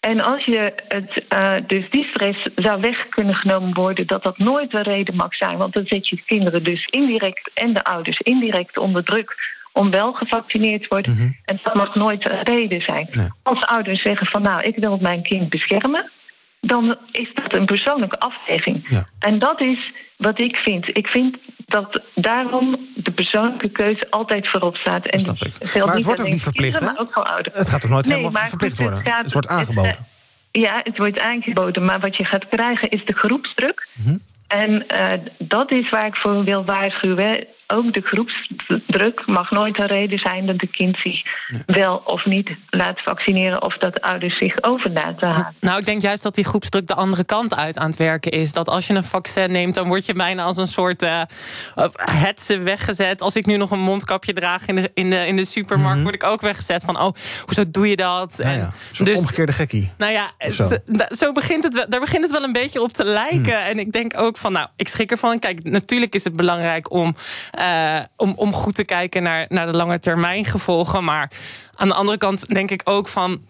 [0.00, 4.38] En als je het, uh, dus die stress zou weg kunnen genomen worden, dat dat
[4.38, 5.58] nooit een reden mag zijn.
[5.58, 10.12] Want dan zet je kinderen dus indirect en de ouders indirect onder druk om wel
[10.12, 11.12] gevaccineerd te worden.
[11.12, 11.38] Mm -hmm.
[11.44, 13.08] En dat mag nooit een reden zijn.
[13.12, 13.28] Nee.
[13.42, 16.10] Als ouders zeggen van nou, ik wil mijn kind beschermen.
[16.60, 19.04] Dan is dat een persoonlijke afweging.
[19.18, 20.96] En dat is wat ik vind.
[20.96, 25.06] Ik vind dat daarom de persoonlijke keuze altijd voorop staat.
[25.06, 27.58] En dat dus maar het wordt ook niet verplicht, maar ook voor ouders.
[27.58, 28.98] Het gaat ook nooit helemaal verplicht worden.
[28.98, 29.90] Het, het, wordt aangeboden.
[29.90, 30.06] Het,
[30.50, 33.88] ja, het wordt aangeboden, maar wat je gaat krijgen is de groepsdruk.
[33.92, 34.16] Mhm.
[34.46, 39.86] En uh, dat is waar ik voor wil waarschuwen ook de groepsdruk mag nooit een
[39.86, 41.22] reden zijn dat de kind zich
[41.66, 45.54] wel of niet laat vaccineren of dat ouders zich over laten halen.
[45.60, 48.52] Nou, ik denk juist dat die groepsdruk de andere kant uit aan het werken is.
[48.52, 51.22] Dat als je een vaccin neemt, dan word je bijna als een soort uh,
[51.94, 53.22] hetze weggezet.
[53.22, 56.02] Als ik nu nog een mondkapje draag in de, in de, in de supermarkt, mhm.
[56.02, 57.12] word ik ook weggezet van, oh,
[57.44, 58.34] hoezo doe je dat?
[58.36, 58.72] Ja, ja.
[59.02, 59.90] dus, omgekeerde gekkie.
[59.98, 60.68] Nou ja, zo.
[61.10, 61.32] zo.
[61.32, 63.40] begint het, daar begint het wel een beetje op te lijken.
[63.40, 63.68] Mhm.
[63.68, 65.38] En ik denk ook van, nou, ik schrik ervan.
[65.38, 67.14] Kijk, natuurlijk is het belangrijk om
[67.60, 71.04] uh, om, om goed te kijken naar, naar de lange termijn gevolgen.
[71.04, 71.30] Maar
[71.74, 73.40] aan de andere kant denk ik ook van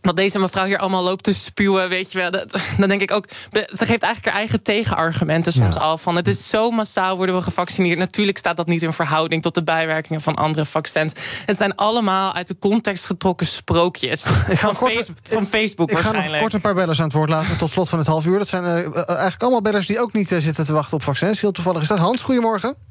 [0.00, 2.30] wat deze mevrouw hier allemaal loopt te spuwen, weet je wel.
[2.78, 5.98] dan denk ik ook, ze geeft eigenlijk haar eigen tegenargumenten soms al.
[5.98, 7.98] Van het is zo massaal worden we gevaccineerd.
[7.98, 11.12] Natuurlijk staat dat niet in verhouding tot de bijwerkingen van andere vaccins.
[11.46, 14.22] Het zijn allemaal uit de context getrokken sprookjes.
[14.22, 16.26] Van, kort, van Facebook ik waarschijnlijk.
[16.26, 18.06] Ik ga nog kort een paar bellers aan het woord laten tot slot van het
[18.06, 18.38] half uur.
[18.38, 18.70] Dat zijn uh,
[19.08, 21.40] eigenlijk allemaal bellers die ook niet uh, zitten te wachten op vaccins.
[21.40, 21.98] Heel toevallig is dat.
[21.98, 22.87] Hans, goedemorgen.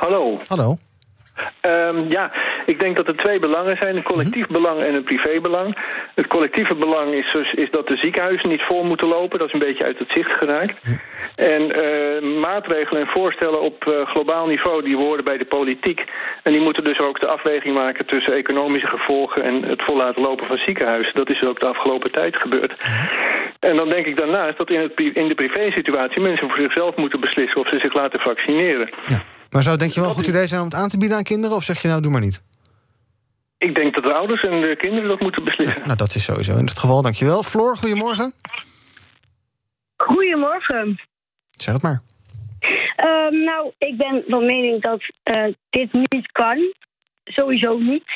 [0.00, 0.40] Hallo.
[0.46, 0.76] Hallo.
[1.66, 2.32] Um, ja,
[2.66, 3.96] ik denk dat er twee belangen zijn.
[3.96, 4.52] Een collectief mhm.
[4.52, 5.76] belang en een privébelang.
[6.14, 9.38] Het collectieve belang is, dus, is dat de ziekenhuizen niet vol moeten lopen.
[9.38, 10.74] Dat is een beetje uit het zicht geraakt.
[11.34, 14.82] En uh, maatregelen en voorstellen op uh, globaal niveau...
[14.82, 16.04] die horen bij de politiek.
[16.42, 19.42] En die moeten dus ook de afweging maken tussen economische gevolgen...
[19.42, 21.14] en het vol laten lopen van ziekenhuizen.
[21.14, 22.72] Dat is ook de afgelopen tijd gebeurd.
[22.78, 23.06] Mhm.
[23.58, 26.20] En dan denk ik daarnaast dat in, het, in de privésituatie...
[26.20, 28.90] mensen voor zichzelf moeten beslissen of ze zich laten vaccineren.
[29.06, 29.20] Ja.
[29.50, 31.22] Maar zou denk je wel een goed idee zijn om het aan te bieden aan
[31.22, 31.56] kinderen?
[31.56, 32.42] Of zeg je nou, doe maar niet?
[33.58, 35.82] Ik denk dat de ouders en de kinderen dat moeten beslissen.
[35.82, 37.02] nou, dat is sowieso in het geval.
[37.02, 37.42] Dankjewel.
[37.42, 38.32] Floor, goedemorgen.
[39.96, 41.00] Goedemorgen.
[41.50, 42.00] Zeg het maar.
[43.04, 46.74] Uh, nou, ik ben van mening dat uh, dit niet kan
[47.32, 48.10] sowieso niet.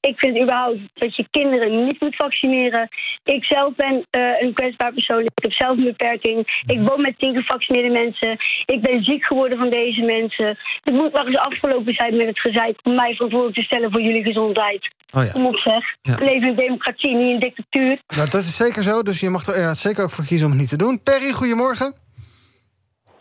[0.00, 2.88] Ik vind überhaupt dat je kinderen niet moet vaccineren.
[3.24, 5.20] Ik zelf ben uh, een kwetsbaar persoon.
[5.20, 6.62] Ik heb zelf een beperking.
[6.66, 8.36] Ik woon met tien gevaccineerde mensen.
[8.64, 10.58] Ik ben ziek geworden van deze mensen.
[10.80, 14.02] Het moet nog eens afgelopen zijn met het gezeik om mij verantwoordelijk te stellen voor
[14.02, 14.94] jullie gezondheid.
[15.10, 15.30] Oh ja.
[15.30, 15.84] Kom op zeg.
[16.02, 17.98] We leven in democratie, niet in dictatuur.
[18.16, 20.52] Nou, dat is zeker zo, dus je mag er inderdaad zeker ook voor kiezen om
[20.52, 21.02] het niet te doen.
[21.02, 21.94] Perry, goedemorgen.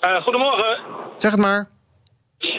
[0.01, 0.79] Uh, goedemorgen.
[1.17, 1.76] Zeg het maar.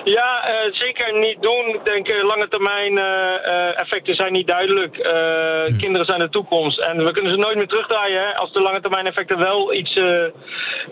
[0.05, 1.75] Ja, uh, zeker niet doen.
[1.75, 4.97] Ik denk uh, lange termijn uh, effecten zijn niet duidelijk.
[4.97, 5.79] Hm.
[5.79, 6.79] Kinderen zijn de toekomst.
[6.79, 10.01] En we kunnen ze nooit meer terugdraaien hè, als de lange termijn effecten wel iets,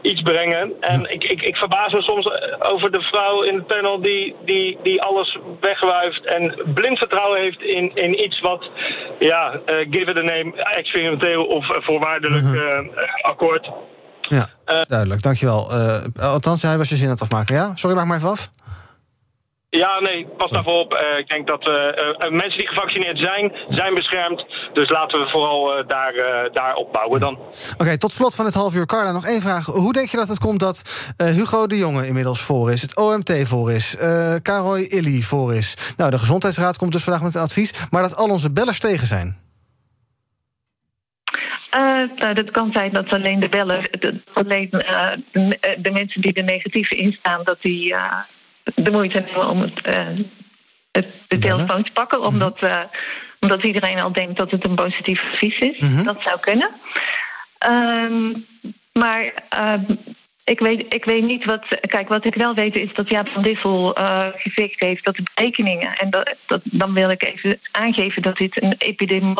[0.02, 0.72] iets brengen.
[0.80, 4.78] En ik, ik, ik verbaas me soms over de vrouw in het panel die, die,
[4.82, 8.70] die alles wegwuift en blind vertrouwen heeft in, in iets wat,
[9.18, 12.44] ja, give it a name, experimenteel of voorwaardelijk
[13.20, 13.70] akkoord.
[14.20, 14.46] Ja,
[14.84, 15.22] duidelijk.
[15.22, 15.70] Dankjewel.
[16.20, 17.72] althans, hij was je zin aan het afmaken, ja?
[17.74, 18.50] Sorry, maak maar even af.
[19.68, 20.92] Ja, nee, pas daarvoor op.
[20.92, 24.44] Uh, ik denk dat uh, uh, mensen die gevaccineerd zijn, zijn beschermd.
[24.72, 26.14] Dus laten we vooral daar,
[26.52, 27.38] daar opbouwen dan.
[27.78, 28.86] Oké, tot slot van het half uur.
[28.86, 29.66] Carla, nog één vraag.
[29.66, 30.82] Hoe denk je dat het komt dat
[31.16, 32.82] Hugo de Jonge inmiddels voor is...
[32.82, 33.96] het OMT voor is,
[34.42, 35.94] Caroy Illy voor is...
[35.96, 37.86] nou, de Gezondheidsraad komt dus vandaag met een advies...
[37.90, 39.44] maar dat al onze bellers tegen zijn?
[42.16, 43.88] nou, dat kan zijn dat alleen de bellen,
[44.32, 47.94] alleen de, de, mensen die er negatief in staan, dat die
[48.74, 50.26] de moeite nemen om het, uh,
[50.90, 52.18] het, de telefoon te pakken.
[52.18, 52.26] Mhm.
[52.26, 52.80] Omdat, uh,
[53.40, 55.78] omdat iedereen al denkt dat het een positief advies is.
[55.78, 56.04] -hmm.
[56.04, 56.70] Dat zou kunnen.
[57.68, 58.46] Um,
[58.92, 59.96] maar uh,
[60.44, 61.66] ik, weet, ik weet niet wat.
[61.80, 65.22] Kijk, wat ik wel weet is dat Jaap van Dissel uh, gezegd heeft dat de
[65.34, 65.92] berekeningen.
[65.94, 69.34] En dat, dat, dan wil ik even aangeven dat dit een epidemi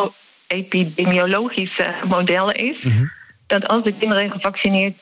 [0.47, 2.81] epidemiologisch model is.
[2.81, 3.11] Mm -hmm.
[3.47, 4.95] Dat als de kinderen gevaccineerd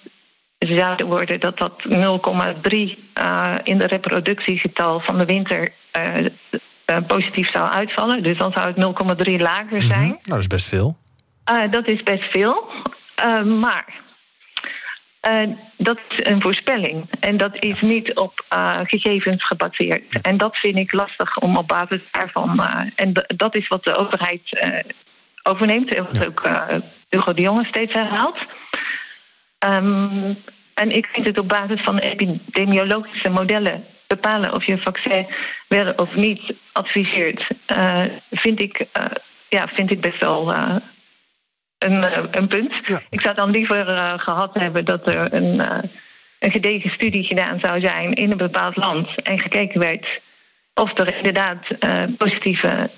[0.57, 1.91] zouden worden dat dat 0,3
[3.19, 8.23] uh, in de reproductiegetal van de winter uh, uh, positief zou uitvallen.
[8.23, 9.99] Dus dan zou het 0,3 lager zijn.
[9.99, 10.19] Mm -hmm.
[10.23, 10.97] Nou, dat is best veel.
[11.71, 12.69] dat is best veel.
[13.59, 13.85] maar
[15.77, 17.09] dat is een voorspelling.
[17.19, 18.45] En dat is niet op
[18.83, 20.21] gegevens gebaseerd.
[20.21, 22.61] En dat vind ik lastig om op basis daarvan.
[22.95, 24.67] en dat is wat de overheid
[25.43, 25.93] overneemt.
[25.93, 26.25] En wat ja.
[26.25, 26.43] ook
[27.09, 28.45] Hugo de Jonge steeds herhaalt.
[29.65, 30.37] Um,
[30.73, 35.27] en ik vind het op basis van epidemiologische modellen bepalen of je een vaccin
[35.67, 39.05] wel of niet adviseert, uh, vind, ik, uh,
[39.49, 40.75] ja, vind ik best wel uh,
[41.77, 42.05] een,
[42.37, 42.73] een punt.
[42.85, 42.99] Ja.
[43.09, 43.85] Ik zou dan liever
[44.19, 45.59] gehad hebben dat er een,
[46.39, 50.21] een gedegen studie gedaan zou zijn in een bepaald land en gekeken werd
[50.73, 51.67] of er inderdaad
[52.17, 52.89] positieve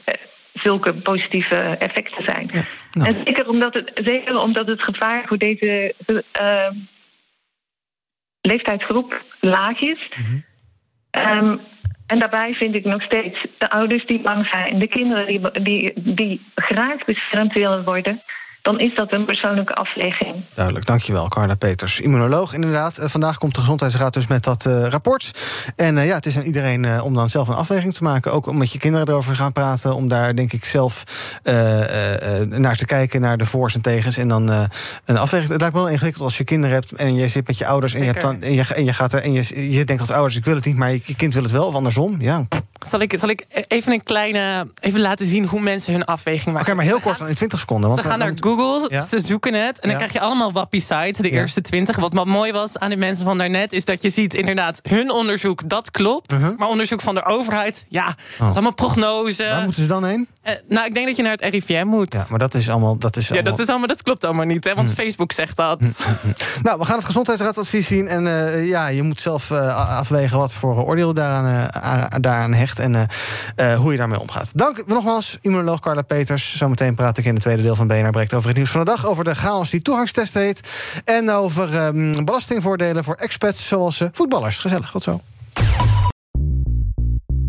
[0.60, 2.50] zulke positieve effecten zijn.
[2.92, 5.94] En zeker omdat, het, zeker omdat het gevaar voor deze
[6.42, 6.70] uh,
[8.42, 10.10] leeftijdsgroep laag is.
[11.12, 11.58] Ehm,
[12.08, 15.94] en daarbij vind ik nog steeds de ouders die bang zijn, de kinderen die, die,
[15.96, 18.22] die graag beschermd willen worden,
[18.68, 20.36] dan is dat een persoonlijke afweging.
[20.54, 22.00] Duidelijk, dankjewel, Carla Peters.
[22.00, 22.98] Immunoloog, inderdaad.
[22.98, 25.32] Eh, vandaag komt de Gezondheidsraad dus met dat uh, rapport.
[25.76, 28.32] En uh, ja, het is aan iedereen uh, om dan zelf een afweging te maken.
[28.32, 29.96] Ook om met je kinderen erover te gaan praten.
[29.96, 31.04] Om daar, denk ik, zelf
[32.50, 34.18] naar te kijken, naar de voor's en tegens.
[34.18, 34.50] En dan
[35.06, 35.52] een afweging.
[35.52, 37.94] Het lijkt me wel ingewikkeld als je kinderen hebt en je zit met je ouders.
[37.94, 40.12] En je, hebt dan, en, je, en je gaat er en je, je denkt als
[40.12, 42.16] ouders, ik wil het niet, maar je kind wil het wel, of andersom.
[42.20, 42.46] Ja.
[42.80, 44.68] Zal ik, zal ik even een kleine.
[44.80, 46.62] Even laten zien hoe mensen hun afweging maken?
[46.62, 47.90] Oké, okay, maar heel kort, dan in 20 seconden.
[47.90, 49.02] Want ze gaan naar Google, ja?
[49.02, 49.80] ze zoeken het.
[49.80, 49.96] En dan ja?
[49.96, 51.96] krijg je allemaal wappie sites, de eerste 20.
[51.96, 55.12] Wat, wat mooi was aan de mensen van daarnet, is dat je ziet inderdaad hun
[55.12, 56.34] onderzoek, dat klopt.
[56.34, 56.58] Uh -huh.
[56.58, 58.16] Maar onderzoek van de overheid, ja, oh.
[58.38, 59.44] dat is allemaal prognose.
[59.44, 60.28] Waar moeten ze dan heen?
[60.48, 62.14] Uh, nou, ik denk dat je naar het RIVM moet.
[62.14, 62.98] Ja, maar dat is allemaal.
[62.98, 64.76] Dat is ja, dat, is allemaal, dat klopt allemaal niet, hè?
[64.76, 64.96] Want hm.
[64.96, 65.80] Facebook zegt dat.
[65.80, 65.88] Hm,
[66.22, 66.28] hm,
[66.64, 68.08] nou, we gaan het gezondheidsraadadvies zien.
[68.08, 71.70] En uh, ja, je moet zelf uh, afwegen wat voor oordeel daaraan,
[72.22, 72.80] daaraan hecht.
[72.80, 73.08] En
[73.78, 74.52] hoe je daarmee omgaat.
[74.56, 76.58] Dank nogmaals, immunoloog Carla Peters.
[76.58, 78.92] Zometeen praat ik in het tweede deel van BNR Breekt over het nieuws van de
[78.92, 79.06] dag.
[79.06, 80.60] Over de chaos die toegangstest heet.
[81.06, 84.58] En over um, belastingvoordelen voor expats zoals voetballers.
[84.58, 85.22] Gezellig, tot zo.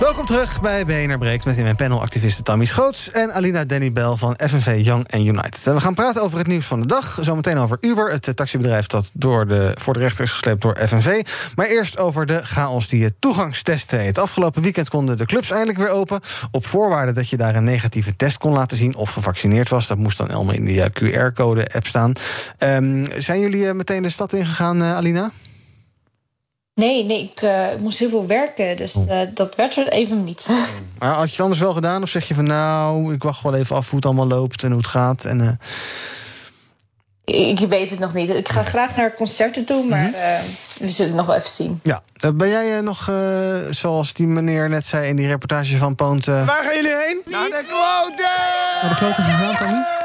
[0.00, 3.92] Welkom terug bij BNR Breekt met in mijn panel activisten Tammy Schoots en Alina Denny
[3.92, 5.66] Bell van FNV Young and United.
[5.66, 7.18] En we gaan praten over het nieuws van de dag.
[7.20, 11.22] Zometeen over Uber, het taxibedrijf dat door de, voor de rechter is gesleept door FNV.
[11.56, 14.18] Maar eerst over de chaos die het toegangstest heet.
[14.18, 16.20] Afgelopen weekend konden de clubs eindelijk weer open.
[16.50, 19.86] Op voorwaarde dat je daar een negatieve test kon laten zien of gevaccineerd was.
[19.86, 22.12] Dat moest dan allemaal in die QR-code-app staan.
[22.58, 25.30] Um, zijn jullie meteen de stad ingegaan, uh, Alina?
[26.74, 30.46] Nee, nee, ik uh, moest heel veel werken, dus uh, dat werd er even niet.
[30.98, 32.02] Maar had je het anders wel gedaan?
[32.02, 34.68] Of zeg je van nou, ik wacht wel even af hoe het allemaal loopt en
[34.68, 35.24] hoe het gaat?
[35.24, 35.50] En, uh...
[37.24, 38.30] ik, ik, weet het nog niet.
[38.30, 40.42] Ik ga graag naar concerten toe, maar mm -hmm.
[40.78, 41.80] we zullen het nog wel even zien.
[41.82, 42.00] Ja,
[42.34, 43.12] ben jij nog,
[43.70, 46.24] zoals die meneer net zei in die reportage van Poont...
[46.24, 47.22] Waar gaan jullie heen?
[47.26, 48.24] Naar de kloten!
[48.82, 50.03] Naar de kloten gegaan, Tommy?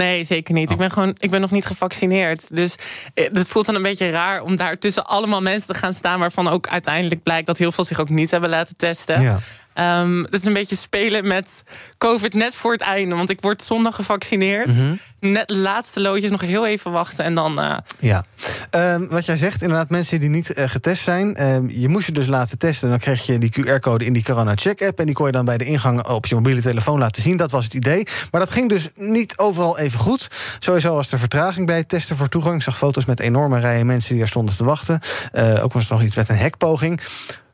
[0.00, 0.70] Nee, zeker niet.
[0.70, 2.56] Ik ben gewoon, ik ben nog niet gevaccineerd.
[2.56, 2.76] Dus
[3.14, 6.48] het voelt dan een beetje raar om daar tussen allemaal mensen te gaan staan, waarvan
[6.48, 9.22] ook uiteindelijk blijkt dat heel veel zich ook niet hebben laten testen.
[9.22, 9.38] Ja.
[9.74, 11.62] Um, het is een beetje spelen met
[11.98, 13.16] COVID net voor het einde.
[13.16, 14.66] Want ik word zondag gevaccineerd.
[14.66, 14.98] Mm -hmm.
[15.20, 17.60] Net laatste loodjes nog heel even wachten en dan.
[17.60, 17.76] Uh...
[17.98, 18.24] Ja,
[18.70, 21.46] um, wat jij zegt, inderdaad, mensen die niet uh, getest zijn.
[21.46, 22.88] Um, je moest je dus laten testen.
[22.88, 24.98] Dan kreeg je die QR-code in die Corona-check-app.
[24.98, 27.36] En die kon je dan bij de ingang op je mobiele telefoon laten zien.
[27.36, 28.06] Dat was het idee.
[28.30, 30.28] Maar dat ging dus niet overal even goed.
[30.58, 32.54] Sowieso was er vertraging bij het testen voor toegang.
[32.54, 35.00] Ik zag foto's met enorme rijen mensen die er stonden te wachten.
[35.32, 37.00] Uh, ook was er nog iets met een hekpoging.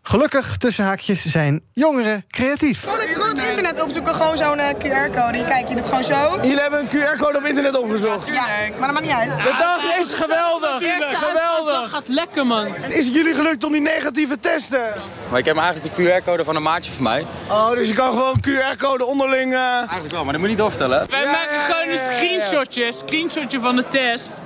[0.09, 2.81] Gelukkig, tussen haakjes, zijn jongeren creatief.
[2.81, 5.45] Gewoon, gewoon op internet opzoeken, gewoon zo'n uh, QR-code.
[5.45, 6.39] Kijk, je doet gewoon zo.
[6.43, 8.27] Jullie hebben een QR-code op internet opgezocht?
[8.27, 8.47] Ja,
[8.79, 9.37] maar dat maakt niet uit.
[9.37, 10.83] De dag is geweldig.
[10.99, 11.81] Geweldig.
[11.81, 12.67] Het gaat lekker, man.
[12.89, 14.93] Is het jullie gelukt om die negatieve testen?
[15.31, 17.27] Maar ik heb eigenlijk de QR-code van een maatje van mij.
[17.51, 19.53] Oh, dus je kan gewoon QR-code onderling...
[19.53, 19.59] Uh...
[19.59, 21.07] Eigenlijk wel, maar dat moet je niet doorvertellen.
[21.11, 24.41] Wij ja, maken gewoon een screenshotje, screenshotje van de test.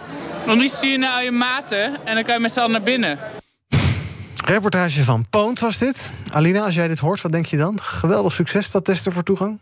[0.46, 2.82] Dan die stuur je naar je maten en dan kan je met z'n allen naar
[2.82, 3.18] binnen.
[4.44, 6.10] Reportage van Poont was dit.
[6.30, 7.80] Alina, als jij dit hoort, wat denk je dan?
[7.80, 9.58] Geweldig succes, dat testen voor toegang?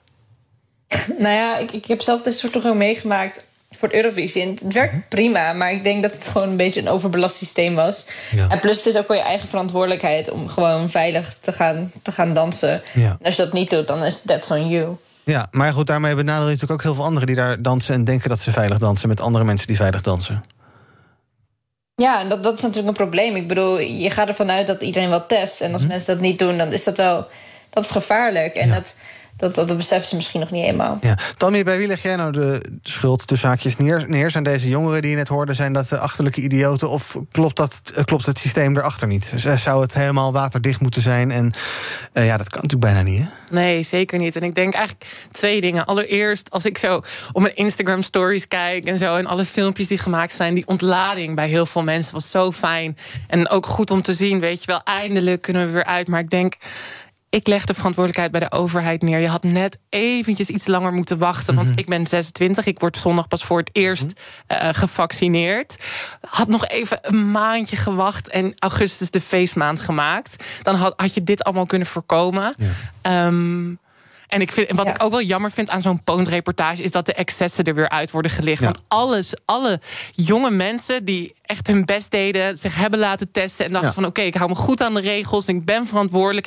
[1.18, 4.46] Nou ja, ik, ik heb zelf testen voor toegang meegemaakt voor het Eurovisie.
[4.46, 5.02] Het werkt mhm.
[5.08, 8.06] prima, maar ik denk dat het gewoon een beetje een overbelast systeem was.
[8.30, 8.48] Ja.
[8.48, 12.12] En plus, het is ook wel je eigen verantwoordelijkheid om gewoon veilig te gaan, te
[12.12, 12.82] gaan dansen.
[12.92, 13.10] Ja.
[13.10, 14.96] En als je dat niet doet, dan is that's on you.
[15.24, 18.04] Ja, maar goed, daarmee benaderen je natuurlijk ook heel veel anderen die daar dansen en
[18.04, 20.44] denken dat ze veilig dansen met andere mensen die veilig dansen.
[21.98, 23.36] Ja, dat, dat is natuurlijk een probleem.
[23.36, 25.60] Ik bedoel, je gaat ervan uit dat iedereen wel test.
[25.60, 25.90] En als mhm.
[25.90, 27.26] mensen dat niet doen, dan is dat wel
[27.70, 28.54] dat is gevaarlijk.
[28.54, 28.96] En dat,
[29.38, 30.98] dat, dat, beseffen ze misschien nog niet eenmaal.
[31.00, 31.16] Ja.
[31.36, 34.30] Tammy, bij wie leg jij nou de schuld de zaakjes neer, neer?
[34.30, 36.90] Zijn deze jongeren die je net hoorde, zijn dat de achterlijke idioten?
[36.90, 39.32] Of klopt, dat, eh, klopt het systeem erachter niet?
[39.56, 41.30] Zou het helemaal waterdicht moeten zijn?
[41.30, 41.52] En
[42.14, 43.54] uh, ja, dat kan natuurlijk bijna niet, hè?
[43.54, 44.36] Nee, zeker niet.
[44.36, 45.86] En ik denk eigenlijk twee dingen.
[45.86, 49.16] Allereerst, als ik zo op mijn Instagram stories kijk en zo...
[49.16, 50.54] en alle filmpjes die gemaakt zijn...
[50.54, 52.96] die ontlading bij heel veel mensen was zo fijn.
[53.26, 54.82] En ook goed om te zien, weet je wel...
[54.84, 56.08] eindelijk kunnen we weer uit.
[56.08, 56.54] Maar ik denk
[57.30, 59.18] ik leg de verantwoordelijkheid bij de overheid neer.
[59.18, 61.54] Je had net eventjes iets langer moeten wachten.
[61.54, 61.78] Want Mhm.
[61.78, 62.66] ik ben 26.
[62.66, 64.12] Ik word zondag pas voor het eerst
[64.46, 65.76] eh, gevaccineerd.
[66.20, 70.44] Had nog even een maandje gewacht en augustus de feestmaand gemaakt.
[70.62, 72.54] Dan had, had je dit allemaal kunnen voorkomen.
[73.02, 73.74] Ehm,
[74.28, 76.82] en ik vind, wat ik ook wel jammer vind aan zo'n poondreportage...
[76.82, 78.62] is dat de excessen er weer uit worden gelicht.
[78.62, 79.80] Want alles, alle
[80.12, 82.58] jonge mensen die echt hun best deden...
[82.58, 83.94] zich hebben laten testen en dachten Ja.
[83.94, 84.04] van...
[84.04, 86.46] oké, ik hou me goed aan de regels en ik ben verantwoordelijk...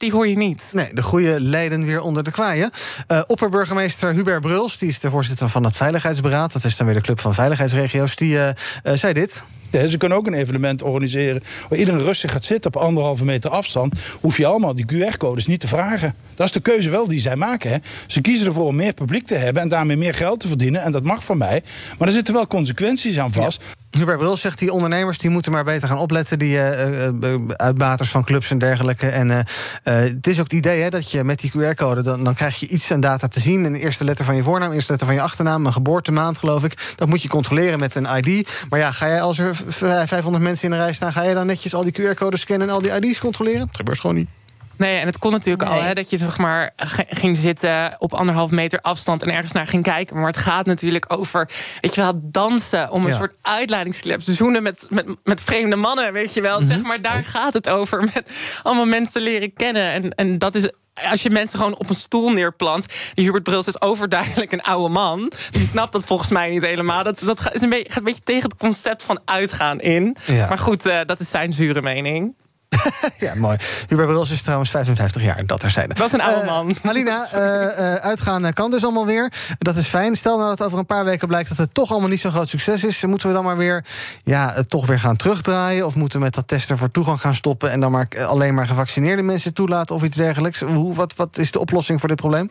[0.00, 0.70] die hoor je niet.
[0.72, 2.70] Nee, de goede lijden weer onder de kwaaien.
[3.06, 6.52] Eh opperburgemeester Hubert Bruls, die is de voorzitter van het Veiligheidsberaad.
[6.52, 8.16] Dat is dan weer de club van veiligheidsregio's.
[8.16, 8.54] Die eh, eh,
[8.98, 9.44] zei dit.
[9.70, 13.94] Ze kunnen ook een evenement organiseren waar iedereen rustig gaat zitten op anderhalve meter afstand.
[14.20, 16.14] Hoef je allemaal die QR-codes niet te vragen.
[16.34, 17.70] Dat is de keuze wel die zij maken.
[17.70, 17.76] Hè.
[18.06, 20.82] Ze kiezen ervoor om meer publiek te hebben en daarmee meer geld te verdienen.
[20.82, 21.62] En dat mag van mij.
[21.98, 23.62] Maar er zitten wel consequenties aan vast.
[23.90, 26.38] Hubert Bruls zegt die ondernemers die moeten maar beter gaan opletten.
[26.38, 29.06] Die eh, eh, eh, uitbaters van clubs en dergelijke.
[29.08, 29.46] En
[29.82, 32.02] het is ook het idee hè, dat je met die QR-code...
[32.02, 33.64] Dan, dan krijg je iets aan data te zien.
[33.64, 35.66] Een eerste letter van je voornaam, eerste letter van je achternaam...
[35.66, 36.94] een geboortemaand, geloof ik.
[36.96, 38.48] Dat moet je controleren met een ID.
[38.68, 41.12] Maar ja, ga jij als er 500 mensen in de rij staan...
[41.12, 43.60] ga je dan netjes al die QR-codes scannen en al die ID's controleren?
[43.66, 44.28] Dat gebeurt gewoon niet.
[44.76, 46.70] Nee, en het kon natuurlijk al, hè, dat je zeg maar
[47.08, 50.16] ging zitten op anderhalf meter afstand en ergens naar ging kijken.
[50.16, 51.48] Maar het gaat natuurlijk over,
[51.80, 53.16] weet je wel, dansen om een Ja.
[53.16, 54.22] soort uitleidingsclip.
[54.22, 56.58] Zoenen met, met, met vreemde mannen, weet je wel.
[56.58, 56.66] Mhm.
[56.68, 58.02] Zeg maar, daar gaat het over.
[58.14, 58.30] Met
[58.62, 59.92] allemaal mensen leren kennen.
[59.92, 60.70] En, en dat is.
[60.94, 62.86] Als je mensen gewoon op een stoel neerplant.
[63.14, 65.32] Die Hubert Bruls is overduidelijk een oude man.
[65.50, 67.02] Die snapt dat volgens mij niet helemaal.
[67.04, 70.16] Dat, dat gaat- is een beetje, gaat een beetje tegen het concept van uitgaan in.
[70.26, 70.48] Ja.
[70.48, 72.34] Maar goed, eh, dat is zijn zure mening.
[73.18, 73.56] Ja, mooi.
[73.88, 75.88] Hubert Bruls is trouwens 55 jaar, dat er zijn.
[75.88, 76.74] Dat is een oude man.
[76.88, 79.32] Alina, eh, eh, uitgaan eh, kan dus allemaal weer.
[79.58, 80.16] Dat is fijn.
[80.16, 82.48] Stel nou dat over een paar weken blijkt dat het toch allemaal niet zo'n groot
[82.48, 83.04] succes is.
[83.04, 83.84] Moeten we dan maar weer,
[84.24, 85.86] ja, het toch weer gaan terugdraaien?
[85.86, 87.70] Of moeten we met dat testen voor toegang gaan stoppen...
[87.70, 90.60] en dan maar eh, alleen maar gevaccineerde mensen toelaten of iets dergelijks?
[90.60, 92.50] Hoe, wat, wat is de oplossing voor dit probleem?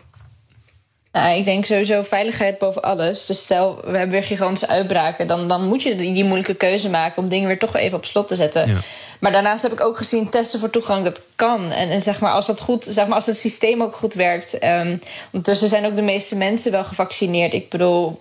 [1.11, 3.25] Nou, ik denk sowieso veiligheid boven alles.
[3.25, 5.27] Dus stel, we hebben weer gigantische uitbraken.
[5.27, 8.05] Dan, dan moet je die, die moeilijke keuze maken om dingen weer toch even op
[8.05, 8.83] slot te zetten.
[9.19, 11.71] Maar daarnaast heb ik ook gezien testen voor toegang, dat kan.
[11.71, 14.57] En, en zeg maar, als dat goed, zeg maar, als het systeem ook goed werkt.
[14.57, 14.97] ehm
[15.31, 17.53] ondertussen zijn ook de meeste mensen wel gevaccineerd.
[17.53, 18.19] Ik bedoel,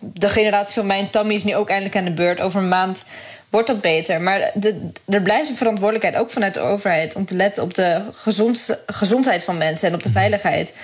[0.00, 2.40] de generatie van mijn Tammy is nu ook eindelijk aan de beurt.
[2.40, 3.04] Over een maand
[3.50, 4.20] wordt dat beter.
[4.20, 4.52] Maar
[5.06, 9.44] er blijft een verantwoordelijkheid, ook vanuit de overheid, om te letten op de gezond, gezondheid
[9.44, 10.74] van mensen en op de veiligheid.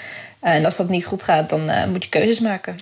[0.45, 2.77] En als dat niet goed gaat, dan eh, moet je keuzes maken.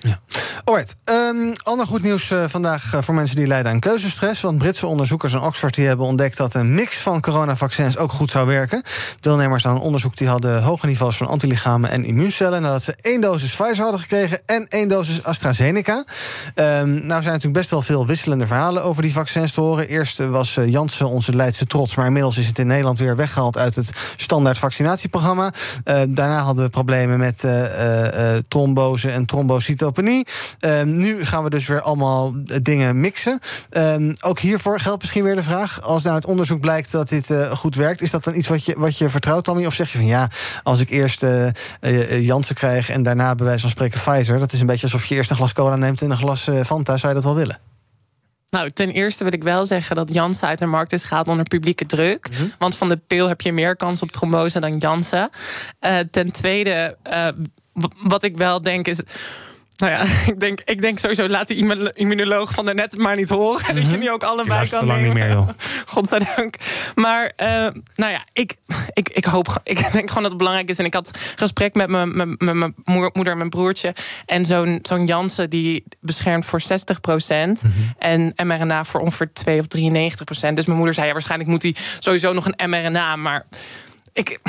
[0.63, 0.95] Alright.
[1.05, 4.41] Um, ander goed nieuws eh, vandaag eh, voor mensen die lijden aan keuzestress.
[4.41, 8.31] Want Britse onderzoekers in Oxford die hebben ontdekt dat een mix van coronavaccins ook goed
[8.31, 8.81] zou werken.
[9.19, 12.61] Deelnemers aan een onderzoek die hadden hoge niveaus van antilichamen en immuuncellen.
[12.61, 15.95] Nadat ze één dosis Pfizer hadden gekregen en één dosis AstraZeneca.
[15.95, 16.05] Um,
[16.85, 19.87] nou zijn natuurlijk best wel veel wisselende verhalen over die vaccins te horen.
[19.87, 21.95] Eerst was Janssen onze Leidse trots.
[21.95, 25.53] Maar inmiddels is het in Nederland weer weggehaald uit het standaard vaccinatieprogramma.
[25.83, 27.43] Daarna hadden we problemen met
[28.47, 30.27] trombose en trombocytopenie.
[30.59, 33.39] Um, nu gaan we dus weer allemaal dingen mixen.
[33.71, 37.29] Um, ook hiervoor geldt misschien weer de vraag: als nou uit onderzoek blijkt dat dit
[37.29, 39.65] uh, goed werkt, is dat dan iets wat je, wat je vertrouwt, Tammy?
[39.65, 40.29] Of zeg je van ja,
[40.63, 41.25] als ik eerst
[42.19, 45.15] Janssen krijg en daarna bij wijze van spreken Pfizer, dat is een beetje alsof je
[45.15, 47.72] eerst een glas cola neemt en een glas Fanta, zou je dat wel willen?
[48.53, 51.45] Nou, ten eerste wil ik wel zeggen dat Janssen uit de markt is gehaald onder
[51.45, 52.29] publieke druk.
[52.29, 52.51] Mm -hmm.
[52.57, 55.29] Want van de pil heb je meer kans op trombose dan Janssen.
[55.81, 57.27] Uh, ten tweede, uh,
[58.01, 59.01] wat ik wel denk is.
[59.75, 63.61] Nou ja, ik denk, ik denk sowieso, laat die immunoloog van daarnet maar niet horen.
[63.61, 63.75] Mm -hmm.
[63.75, 65.49] Dat je niet ook allebei kan lang niet meer, joh.
[65.85, 66.55] Godzijdank.
[66.95, 67.47] Maar, uh,
[67.95, 68.55] nou ja, ik,
[68.93, 70.77] ik, ik hoop, ik denk gewoon dat het belangrijk is.
[70.77, 72.75] En ik had gesprek met mijn
[73.13, 73.93] moeder en mijn broertje.
[74.25, 77.63] En zo'n zo'n Janssen, die beschermt voor 60 procent.
[77.63, 77.93] Mm -hmm.
[77.97, 80.55] En mRNA voor ongeveer 2 of 93 procent.
[80.55, 83.15] Dus mijn moeder zei, ja, waarschijnlijk moet hij sowieso nog een mRNA.
[83.15, 83.45] Maar
[84.13, 84.39] ik,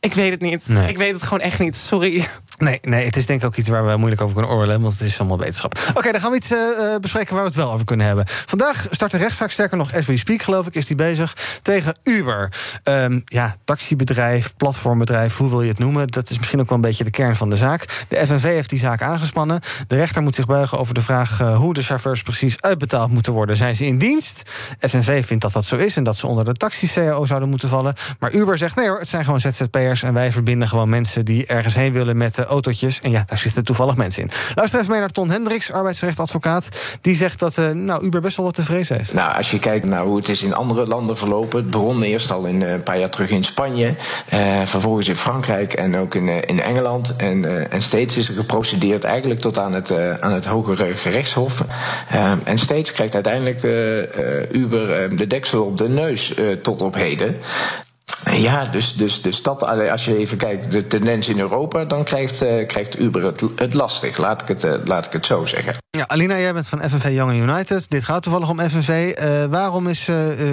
[0.00, 0.68] ik weet het niet.
[0.68, 0.88] Nee.
[0.88, 1.76] Ik weet het gewoon echt niet.
[1.76, 2.26] Sorry.
[2.58, 4.98] Nee, nee, het is denk ik ook iets waar we moeilijk over kunnen oordelen, want
[4.98, 5.78] het is allemaal wetenschap.
[5.94, 6.58] Oké, dan gaan we iets uh,
[7.00, 8.24] bespreken waar we het wel over kunnen hebben.
[8.26, 12.52] Vandaag start de rechtszaak, sterker nog, we speak, geloof ik, is die bezig tegen Uber.
[12.84, 16.08] Um, ja, taxibedrijf, platformbedrijf, hoe wil je het noemen?
[16.08, 18.04] Dat is misschien ook wel een beetje de kern van de zaak.
[18.08, 19.60] De FNV heeft die zaak aangespannen.
[19.86, 23.32] De rechter moet zich buigen over de vraag uh, hoe de chauffeurs precies uitbetaald moeten
[23.32, 23.56] worden.
[23.56, 24.50] Zijn ze in dienst?
[24.80, 27.94] FNV vindt dat dat zo is en dat ze onder de taxi-CAO zouden moeten vallen.
[28.18, 31.46] Maar Uber zegt nee hoor, het zijn gewoon ZZP'ers en wij verbinden gewoon mensen die
[31.46, 33.00] ergens heen willen met autootjes.
[33.00, 34.30] En ja, daar zitten toevallig mensen in.
[34.54, 36.68] Luister even mee naar Ton Hendricks, arbeidsrechtadvocaat.
[37.00, 39.14] Die zegt dat uh, nou, Uber best wel wat te vrezen heeft.
[39.14, 41.58] Nou, als je kijkt naar hoe het is in andere landen verlopen.
[41.58, 43.94] Het begon eerst al in, uh, een paar jaar terug in Spanje.
[44.64, 47.16] Vervolgens in Frankrijk en ook in, in Engeland.
[47.16, 51.64] En, en steeds is er geprocedeerd eigenlijk tot aan het, aan het hogere gerechtshof.
[52.44, 53.62] en steeds krijgt uiteindelijk
[54.52, 57.36] Uber de deksel op de neus tot op heden.
[58.32, 62.42] Ja, dus, dus, dus dat, als je even kijkt, de tendens in Europa, dan krijgt,
[62.42, 64.16] eh, krijgt Uber het, lastig.
[64.16, 65.74] Laat ik het, eh, laat ik het zo zeggen.
[65.90, 67.90] Ja, Alina, jij bent van FNV Young United.
[67.90, 69.12] Dit gaat toevallig om FNV.
[69.14, 70.08] Eh, waarom is,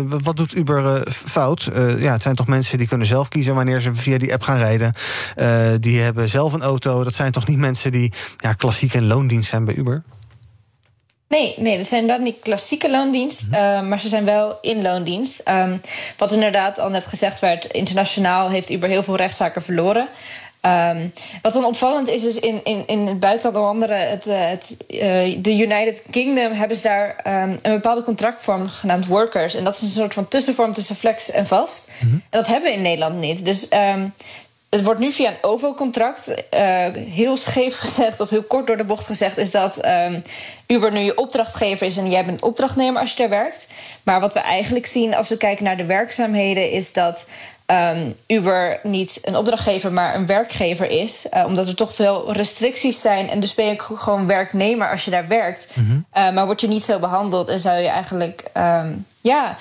[0.07, 1.69] wat doet Uber fout?
[1.99, 4.57] Ja, het zijn toch mensen die kunnen zelf kiezen wanneer ze via die app gaan
[4.57, 4.93] rijden.
[5.81, 7.03] Die hebben zelf een auto.
[7.03, 10.03] Dat zijn toch niet mensen die ja, klassiek in loondienst zijn bij Uber?
[11.31, 15.39] Nee, nee, dat zijn inderdaad niet klassieke loondienst, eh, maar ze zijn wel in loondienst.
[15.39, 15.77] Ehm,
[16.17, 20.07] wat inderdaad al net gezegd werd, internationaal heeft Uber heel veel rechtszaken verloren.
[20.61, 21.07] Ehm,
[21.41, 24.77] wat dan opvallend is, is in, in, in het buitenland, onder andere het, eh, het,
[24.87, 29.55] eh, de United Kingdom, hebben ze daar ehm, een bepaalde contractvorm genaamd workers.
[29.55, 31.91] En dat is een soort van tussenvorm tussen flex en vast.
[31.99, 33.45] En dat hebben we in Nederland niet.
[33.45, 33.67] Dus
[34.71, 36.49] het wordt nu via een OVO-contract.
[36.49, 40.19] eh, heel scheef gezegd, of heel kort door de bocht gezegd, is dat ehm,
[40.67, 43.67] Uber nu je opdrachtgever is en jij bent opdrachtnemer als je daar werkt.
[44.03, 47.25] Maar wat we eigenlijk zien als we kijken naar de werkzaamheden, is dat
[47.65, 51.29] ehm, Uber niet een opdrachtgever, maar een werkgever is.
[51.29, 53.29] Eh, omdat er toch veel restricties zijn.
[53.29, 55.67] En dus ben je gewoon werknemer als je daar werkt.
[56.11, 58.43] Eh, maar word je niet zo behandeld en zou je eigenlijk.
[58.53, 59.57] ehm, ja.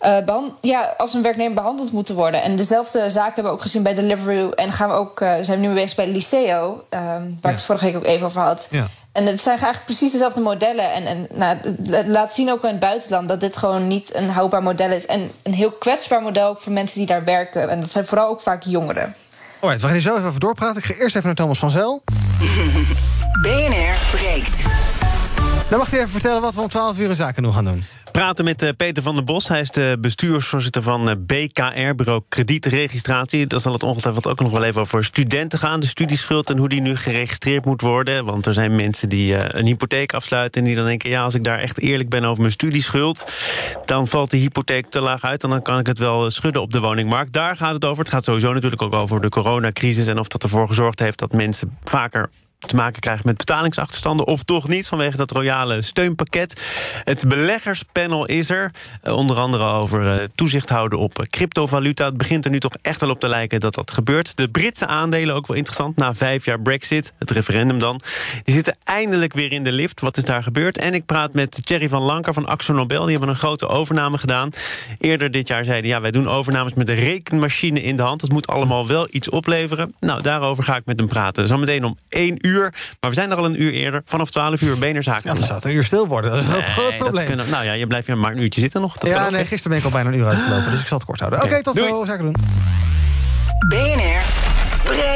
[0.00, 0.16] Eh,
[0.60, 2.42] ja, als een werknemer behandeld moeten worden.
[2.42, 4.50] En dezelfde zaken hebben we ook gezien bij Deliveroo.
[4.50, 7.02] En gaan we ook, eh, zijn we nu mee bezig bij Liceo, ehm,
[7.40, 8.68] waar ik het vorige week ook even over had.
[8.70, 8.86] Ja.
[9.12, 10.92] En het zijn eigenlijk precies dezelfde modellen.
[10.92, 11.56] En, en nou,
[11.90, 15.06] het- laat zien ook in het buitenland dat dit gewoon niet een houdbaar model is.
[15.06, 17.70] En een heel kwetsbaar model ook voor mensen die daar werken.
[17.70, 19.14] En dat zijn vooral ook vaak jongeren.
[19.60, 20.76] Alright, we gaan hier zo even over doorpraten.
[20.76, 22.02] Ik ga eerst even naar Thomas van Zel.
[23.42, 24.56] BNR breekt.
[25.68, 27.84] Dan mag hij even vertellen wat we om 12 uur in zaken doen gaan doen.
[28.10, 29.48] Praten met eh, Peter van der Bos.
[29.48, 33.46] Hij is de bestuursvoorzitter van eh, BKR, Bureau Kredietregistratie.
[33.46, 35.80] Dan zal het ongetwijfeld ook nog wel even over studenten gaan.
[35.80, 38.24] De studieschuld en hoe die nu geregistreerd moet worden.
[38.24, 40.60] Want er zijn mensen die eh, een hypotheek afsluiten...
[40.60, 43.32] en die dan denken, ja, als ik daar echt eerlijk ben over mijn studieschuld...
[43.84, 45.44] dan valt de hypotheek te laag uit...
[45.44, 47.32] en dan kan ik het wel schudden op de woningmarkt.
[47.32, 47.98] Daar gaat het over.
[47.98, 50.06] Het gaat sowieso natuurlijk ook over de coronacrisis...
[50.06, 52.30] en of dat ervoor gezorgd heeft dat mensen vaker
[52.66, 56.60] te maken krijgen met betalingsachterstanden of toch niet vanwege dat royale steunpakket.
[57.04, 58.70] Het beleggerspanel is er,
[59.02, 62.04] eh, onder andere over eh, toezicht houden op eh, cryptovaluta.
[62.04, 64.36] Het begint er nu toch echt wel op te lijken dat dat gebeurt.
[64.36, 68.00] De Britse aandelen ook wel interessant na vijf jaar Brexit, het referendum dan.
[68.44, 70.00] Die zitten eindelijk weer in de lift.
[70.00, 70.78] Wat is daar gebeurd?
[70.78, 73.02] En ik praat met Thierry van Lanker van Axo Nobel.
[73.02, 74.50] Die hebben een grote overname gedaan.
[74.98, 78.20] Eerder dit jaar zeiden ja, wij doen overnames met een rekenmachine in de hand.
[78.20, 79.94] Dat moet allemaal wel iets opleveren.
[80.00, 81.46] Nou, daarover ga ik met hem praten.
[81.46, 82.49] Zometeen om één uur.
[83.00, 84.02] Maar we zijn er al een uur eerder.
[84.04, 85.22] Vanaf 12 uur BNR Zaken.
[85.24, 86.30] Ja, dan zou het een uur stil worden.
[86.30, 87.26] Dat is een groot probleem.
[87.26, 88.98] Kunnen, nou ja, je blijft hier maar een uurtje zitten nog.
[88.98, 90.96] Dat kan ja, nee, gisteren ben ik al bijna een uur uitgelopen, dus ik zal
[90.96, 91.42] het kort houden.
[91.42, 92.04] Oké, tot zo.
[92.06, 92.36] Zaken doen.
[93.68, 94.19] BNR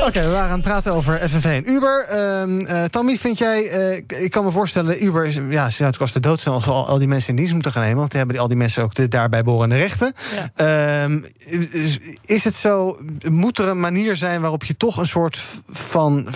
[0.07, 2.05] Oké, we waren aan het praten over FNV en Uber.
[2.09, 3.68] Ehm eh, Tammy, vind jij...
[3.68, 6.55] eh, ik kan me voorstellen, Uber is, ja, ze uit kosten dood zijn...
[6.55, 7.99] als we al, al die mensen in dienst moeten gaan nemen.
[7.99, 10.12] Want die hebben die- al die mensen ook de daarbij behorende rechten.
[10.55, 11.20] Ehm,
[11.72, 12.99] is, is het zo...
[13.30, 16.28] Moet er een manier zijn waarop je toch een soort van...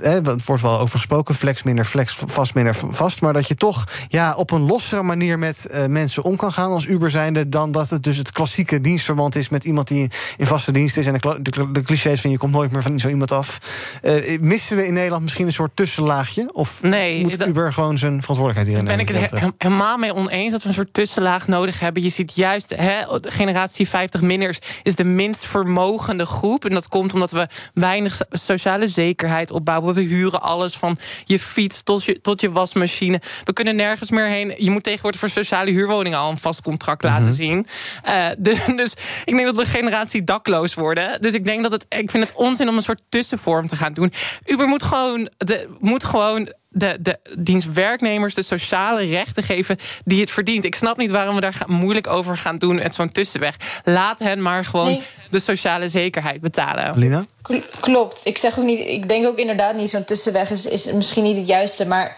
[0.00, 3.20] Hè, het wordt wel over gesproken, flex minder flex, vast minder vast...
[3.20, 6.70] maar dat je toch ja, op een lossere manier met eh, mensen om kan gaan...
[6.70, 9.48] als Uber zijnde, dan dat het dus het klassieke dienstverband is...
[9.48, 11.06] met iemand die in vaste dienst is.
[11.06, 13.58] En de, de, de clichés van je komt nooit meer van zo iemand af.
[14.02, 16.50] Eh, missen we in Nederland misschien een soort tussenlaagje?
[16.54, 19.22] Of Nee, moet dat- Uber gewoon zijn verantwoordelijkheid hierin ben ik nemen?
[19.22, 19.74] het wat he- dat betreft?
[19.74, 22.02] helemaal mee oneens dat we een soort tussenlaag nodig hebben.
[22.02, 26.64] Je ziet juist, hè, de generatie 50-minners is de minst vermogende groep.
[26.64, 29.94] En dat komt omdat we weinig so- sociale zekerheid opbouwen.
[29.94, 33.20] We huren alles van je fiets tot je, tot je wasmachine.
[33.44, 34.54] We kunnen nergens meer heen.
[34.58, 37.66] Je moet tegenwoordig voor sociale huurwoningen al een vast contract laten zien.
[38.02, 38.94] Eh, dus, dus
[39.24, 41.20] ik denk dat we generatie dakloos worden.
[41.20, 43.92] Dus ik denk dat het, ik vind het onzin om een soort tussenvorm te gaan
[43.92, 44.12] doen.
[44.46, 50.30] Uber moet gewoon, de, moet gewoon de, de dienstwerknemers de sociale rechten geven die het
[50.30, 50.64] verdient.
[50.64, 53.56] Ik snap niet waarom we daar moeilijk over gaan doen met zo'n tussenweg.
[53.84, 55.02] Laat hen maar gewoon Nee.
[55.30, 56.98] de sociale zekerheid betalen.
[56.98, 57.24] Lina?
[57.42, 58.20] Kl- Klopt.
[58.24, 58.88] Ik zeg ook niet.
[58.88, 61.86] Ik denk ook inderdaad niet zo'n tussenweg is, is misschien niet het juiste.
[61.86, 62.16] Maar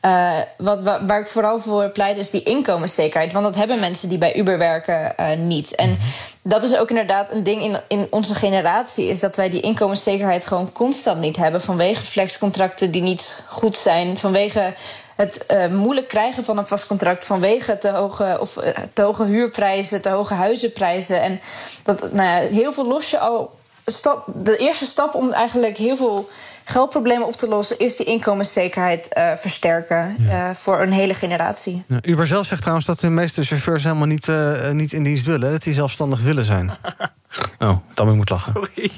[0.00, 3.32] eh, wat, wa- waar ik vooral voor pleit is die inkomenszekerheid.
[3.32, 5.74] Want dat hebben mensen die bij Uber werken eh, niet.
[5.74, 5.98] En
[6.46, 9.08] dat is ook inderdaad een ding in, in onze generatie.
[9.08, 11.60] Is dat wij die inkomenszekerheid gewoon constant niet hebben.
[11.60, 14.18] Vanwege flexcontracten die niet goed zijn.
[14.18, 14.74] Vanwege
[15.16, 17.24] het eh, moeilijk krijgen van een vast contract.
[17.24, 21.22] Vanwege te hoge, of, eh, te hoge huurprijzen, te hoge huizenprijzen.
[21.22, 21.40] En
[21.82, 23.50] dat, nou ja, heel veel los je al
[23.86, 26.28] stap, de eerste stap om eigenlijk heel veel
[26.64, 31.84] geldproblemen op te lossen, is die inkomenszekerheid eh, versterken eh, voor een hele generatie.
[31.86, 35.26] Ja, Uber zelf zegt trouwens dat de meeste chauffeurs helemaal niet, eh, niet in dienst
[35.26, 35.52] willen.
[35.52, 36.70] Dat die zelfstandig willen zijn.
[37.58, 38.52] Oh, Tammy moet lachen.
[38.52, 38.90] Sorry.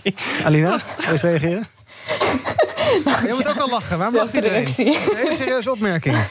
[0.45, 1.67] Alina, wil je eens reageren?
[3.27, 3.99] Je moet ook al lachen.
[3.99, 4.61] Waarom lacht iedereen?
[4.65, 6.17] Dat is een hele serieuze opmerking.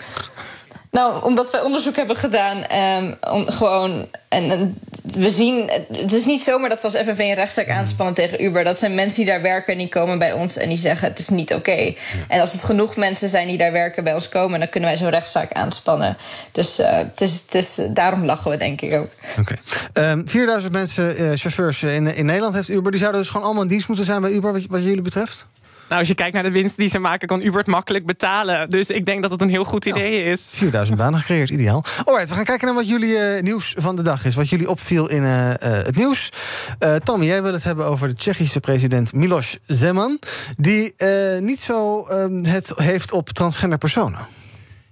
[0.96, 2.64] Nou, omdat wij onderzoek hebben gedaan.
[2.64, 7.20] ehm, om, gewoon, en, en we zien, het is niet zomaar dat we als FNV
[7.20, 8.64] een rechtszaak aanspannen tegen Uber.
[8.64, 11.20] Dat zijn mensen die daar werken en die komen bij ons en die zeggen het
[11.20, 11.94] is niet oké.
[12.28, 14.98] En als het genoeg mensen zijn die daar werken bij ons komen, dan kunnen wij
[14.98, 16.18] zo'n rechtszaak aanspannen.
[16.52, 19.10] Dus eh, het is, het is, daarom lachen we denk ik ook.
[19.94, 22.92] Ehm 4000 mensen, eh, chauffeurs in, in Nederland heeft Uber.
[22.92, 25.46] Die zouden dus gewoon allemaal in dienst moeten zijn bij Uber, wat, wat jullie betreft?
[25.88, 28.70] Nou, als je kijkt naar de winst die ze maken, kan Uber het makkelijk betalen.
[28.70, 30.54] Dus ik denk dat het een heel goed idee is.
[30.58, 31.84] 4000 banen gecreëerd, ideaal.
[32.06, 34.36] Alright, we gaan kijken naar wat jullie eh, nieuws van de dag is.
[34.36, 36.30] Wat jullie opviel in eh, eh, het nieuws.
[37.04, 40.20] Tammy, jij wil het hebben over de Tsjechische president Miloš Zeman.
[40.58, 40.94] Die
[41.40, 44.20] niet zo ehm, het heeft op transgender personen.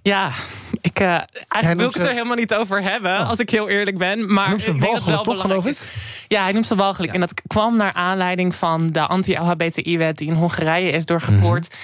[0.04, 0.32] Ja,
[0.80, 1.08] ik, eh,
[1.48, 4.32] eigenlijk wil ik het er helemaal niet over hebben, als ik heel eerlijk ben.
[4.32, 5.82] Maar noemt ze ik walgelijk, toch, geloof is.
[6.28, 7.12] Ja, hij noemt ze walgelijk.
[7.12, 11.68] En dat kwam naar aanleiding van de anti-LHBTI-wet die in Hongarije is doorgevoerd.
[11.68, 11.78] Mhm.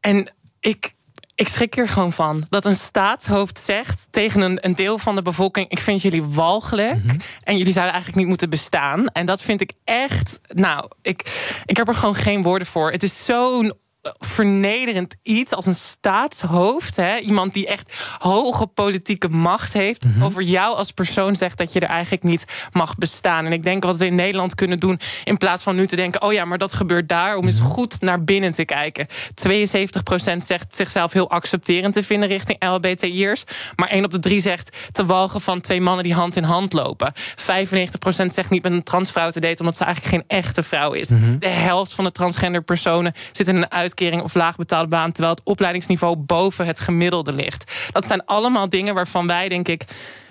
[0.00, 0.92] En ik,
[1.34, 2.44] ik schrik er gewoon van.
[2.48, 5.68] Dat een staatshoofd zegt tegen een, een deel van de bevolking...
[5.70, 7.16] ik vind jullie walgelijk Mhm.
[7.42, 9.06] en jullie zouden eigenlijk niet moeten bestaan.
[9.06, 10.40] En dat vind ik echt...
[10.48, 12.90] Nou, ik, ik heb er gewoon geen woorden voor.
[12.90, 13.72] Het is zo'n
[14.18, 16.96] vernederend iets als een staatshoofd.
[16.96, 17.18] Hè?
[17.18, 20.04] Iemand die echt hoge politieke macht heeft.
[20.04, 20.22] Mhm.
[20.24, 23.46] Over jou als persoon zegt dat je er eigenlijk niet mag bestaan.
[23.46, 25.00] En ik denk wat we in Nederland kunnen doen.
[25.24, 27.36] In plaats van nu te denken: oh ja, maar dat gebeurt daar.
[27.36, 27.68] Om eens Mhm.
[27.68, 29.06] goed naar binnen te kijken.
[29.34, 33.44] 72% zegt zichzelf heel accepterend te vinden richting LHBTI'ers.
[33.76, 36.72] Maar 1 op de 3 zegt te walgen van twee mannen die hand in hand
[36.72, 37.12] lopen.
[37.36, 39.58] 95% zegt niet met een transvrouw te daten.
[39.58, 41.08] omdat ze eigenlijk geen echte vrouw is.
[41.08, 41.38] Mhm.
[41.38, 45.12] De helft van de transgender personen zit in een uitkering of laagbetaalde baan.
[45.12, 47.72] terwijl het opleidingsniveau boven het gemiddelde ligt.
[47.92, 49.84] Dat zijn allemaal dingen waarvan wij, denk ik.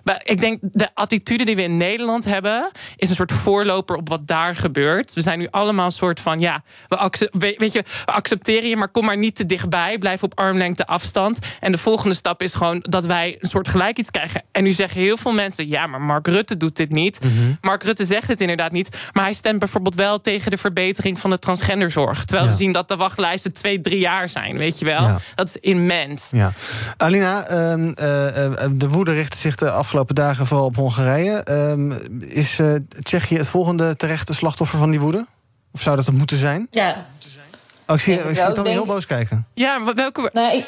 [0.04, 4.10] Wij- Ik denk de attitude die we in Nederland hebben, is een soort voorloper op
[4.10, 5.14] wat daar gebeurt.
[5.14, 8.88] We zijn nu allemaal een soort van, ja, we, weet je, we accepteren je, maar
[8.88, 9.98] kom maar niet te dichtbij.
[9.98, 11.38] Blijf op armlengte afstand.
[11.60, 14.44] En de volgende stap is gewoon dat wij een soort gelijk iets krijgen.
[14.52, 17.20] En nu zeggen heel veel mensen, ja, maar Mark Rutte doet dit niet.
[17.62, 18.98] Mark Rutte zegt het inderdaad niet.
[19.12, 22.26] Maar hij stemt bijvoorbeeld wel tegen de verbetering van de transgenderzorg.
[22.26, 25.02] Terwijl we zien dat de wachtlijsten twee, drie jaar zijn, weet je wel.
[25.02, 25.20] Ja.
[25.36, 26.30] Dat is immens.
[26.32, 26.54] Ja.
[26.98, 31.44] Alina, ehm, eh, eh, de woede richtte zich de afgelopen dagen vooral op Hongarije.
[31.44, 35.26] Ehm, is eh, Tsjechië het volgende terechte slachtoffer van die woede?
[35.72, 36.68] Of zou dat het moeten zijn?
[36.72, 36.96] Ja.
[37.88, 38.52] Oh, ik zie, ik ik zie.
[38.52, 39.48] Tommy Ik heel boos kijken.
[39.54, 40.30] Ja, maar welke.
[40.34, 40.66] Nee,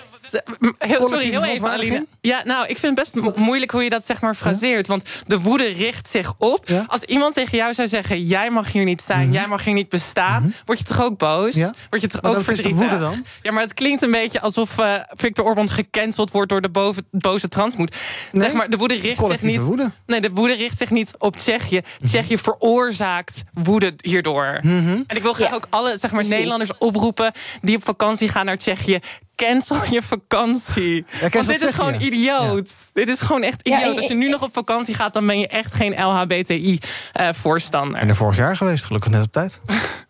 [0.78, 1.70] Heel, sorry, heel even?
[1.72, 2.06] Aline.
[2.22, 4.88] Ja, nou, ik vind het best mo- moeilijk hoe je dat zeg maar fraseert.
[4.88, 6.66] Want de woede richt zich op.
[6.88, 9.90] Als iemand tegen jou zou zeggen: Jij mag hier niet zijn, jij mag hier niet
[9.90, 10.54] bestaan.
[10.66, 11.54] Word je toch ook boos?
[11.54, 11.60] Mhm.
[11.60, 11.74] Ja.
[11.90, 12.76] Word je toch Maar ook verdrietig?
[12.82, 13.26] woede dan?
[13.42, 17.06] Ja, maar het klinkt een beetje alsof eh, Victor Orban gecanceld wordt door de boven,
[17.12, 17.96] boze transmoed.
[18.32, 19.62] Zeg maar, de woede richt zich niet.
[19.62, 19.92] woede.
[20.06, 21.82] Nee, de woede richt zich niet op Tsjechië.
[22.04, 24.60] Tsjechië veroorzaakt woede hierdoor.
[24.62, 25.02] Mhm.
[25.08, 26.30] En ik wil graag ook alle zeg maar, precies.
[26.34, 29.00] Nederlanders oproepen die op vakantie gaan naar Tsjechië.
[29.36, 31.06] Cancel je vakantie.
[31.20, 32.72] cancel Want dit is gewoon idioot.
[32.94, 33.92] Dit is gewoon echt Ja, idioot.
[33.92, 38.00] en- Als je nu nog op vakantie gaat, dan ben je echt geen LHBTI-voorstander.
[38.00, 39.60] En er vorig jaar geweest, gelukkig net op tijd.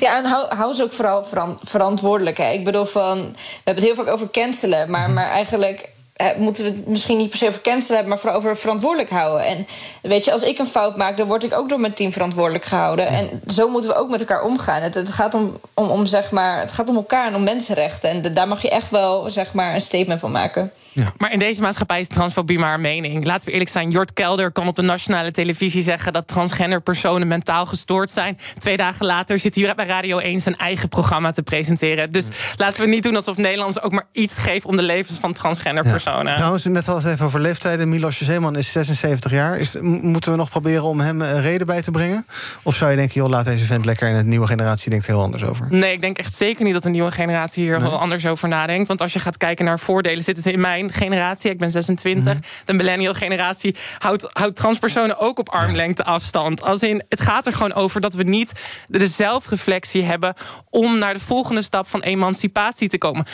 [0.00, 2.36] Ja, en hou, hou ze ook vooral veran- verantwoordelijk.
[2.36, 2.50] Hè.
[2.50, 3.34] Ik bedoel, van, we
[3.64, 5.88] hebben het heel vaak over cancelen, maar, maar eigenlijk eh,
[6.36, 9.46] moeten we het misschien niet per se over cancelen hebben, maar vooral over verantwoordelijk houden.
[9.46, 9.66] En
[10.02, 12.64] weet je, als ik een fout maak, dan word ik ook door mijn team verantwoordelijk
[12.64, 13.06] gehouden.
[13.06, 14.82] En zo moeten we ook met elkaar omgaan.
[14.82, 18.10] Het, het gaat om, om, om, zeg maar, het gaat om elkaar en om mensenrechten.
[18.10, 20.72] En de- daar mag je echt wel zeg maar, een statement van maken.
[21.16, 23.24] Maar in deze maatschappij is transfobie maar een mening.
[23.24, 26.12] Laten we eerlijk zijn, Jort Kelder kan op de nationale televisie zeggen...
[26.12, 28.38] dat transgender personen mentaal gestoord zijn.
[28.58, 32.12] Twee dagen later zit hij bij Radio 1 zijn eigen programma te presenteren.
[32.12, 34.68] Dus laten we niet doen alsof Nederlanders ook maar iets geven...
[34.68, 36.34] om de levens van transgender personen.
[36.34, 37.88] Trouwens, net het even over leeftijden.
[37.88, 39.58] Milos Zeeman is 76 jaar.
[39.58, 42.26] Is, moeten we nog proberen om hem een reden bij te brengen?
[42.62, 44.08] Of zou je denken, joh, laat deze vent lekker...
[44.08, 45.66] en de nieuwe generatie denkt er heel anders over?
[45.70, 48.88] Nee, ik denk echt zeker niet dat de nieuwe generatie hier wel anders over nadenkt.
[48.88, 51.50] Want als je gaat kijken naar voordelen, zitten ze in mijn generatie.
[51.50, 52.38] Ik ben 26.
[52.64, 56.62] De millennial generatie houdt, houdt transpersonen ook op armlengte afstand.
[56.62, 58.52] Als in, het gaat er gewoon over dat we niet
[58.88, 60.34] de, zelfreflectie hebben
[60.70, 63.24] om naar de volgende stap van emancipatie te komen.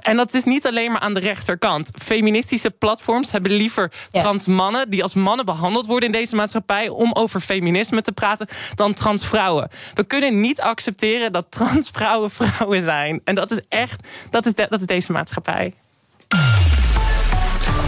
[0.00, 1.90] En dat is niet alleen maar aan de rechterkant.
[2.02, 7.12] Feministische platforms hebben liever trans mannen die als mannen behandeld worden in deze maatschappij om
[7.12, 9.68] over feminisme te praten dan transvrouwen.
[9.94, 13.20] We kunnen niet accepteren dat transvrouwen vrouwen zijn.
[13.24, 15.72] En dat is echt, dat is, de- dat is deze maatschappij.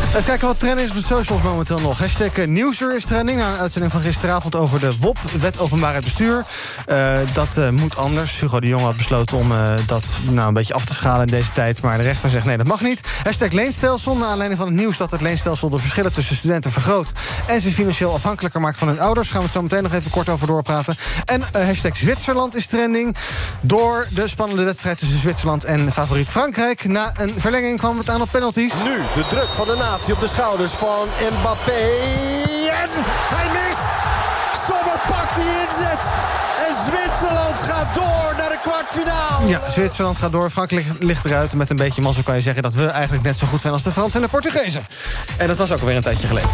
[0.08, 1.98] Even kijken wat trending is op de socials momenteel nog.
[1.98, 3.38] Hashtag eh, Nieuwser is trending.
[3.38, 6.44] Na een uitzending van gisteravond over de WOP, Wet Openbaarheid Bestuur.
[6.88, 8.40] Uh, dat uh, moet anders.
[8.40, 9.52] Hugo de Jong had besloten om
[9.86, 11.82] dat nou, een beetje af te schalen in deze tijd.
[11.82, 13.00] Maar de rechter zegt nee, dat mag niet.
[13.22, 14.16] Hashtag leenstelsel.
[14.16, 17.12] Naar aanleiding van het nieuws dat het leenstelsel de verschillen tussen studenten vergroot.
[17.46, 19.28] En ze financieel afhankelijker maakt van hun ouders.
[19.28, 20.96] Gaan we het zo meteen nog even kort over doorpraten.
[21.24, 23.16] En hashtag Zwitserland is trending.
[23.60, 26.84] Door de spannende wedstrijd tussen Zwitserland en favoriet Frankrijk.
[26.84, 28.72] Na een verlenging kwam het aan op penalties.
[28.84, 29.76] Nu de druk van de
[30.06, 31.72] op de schouders van Mbappé.
[32.82, 32.90] En
[33.34, 33.88] hij mist.
[34.66, 36.02] Sommer pakt die inzet.
[36.66, 39.46] En Zwitserland gaat door naar de kwartfinale.
[39.46, 40.50] Ja, Zwitserland gaat door.
[40.50, 41.54] Frankrijk ligt eruit.
[41.54, 43.82] Met een beetje mazzel kan je zeggen dat we eigenlijk net zo goed zijn als
[43.82, 44.82] de Fransen en de Portugezen.
[45.36, 46.50] En dat was ook alweer een tijdje geleden.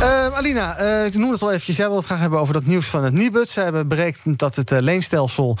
[0.00, 1.76] Uh, Alina, uh, ik noem het al eventjes.
[1.76, 3.48] Jij wil het graag hebben over dat nieuws van het Nibud.
[3.48, 5.56] Ze hebben berekend dat het uh, leenstelsel...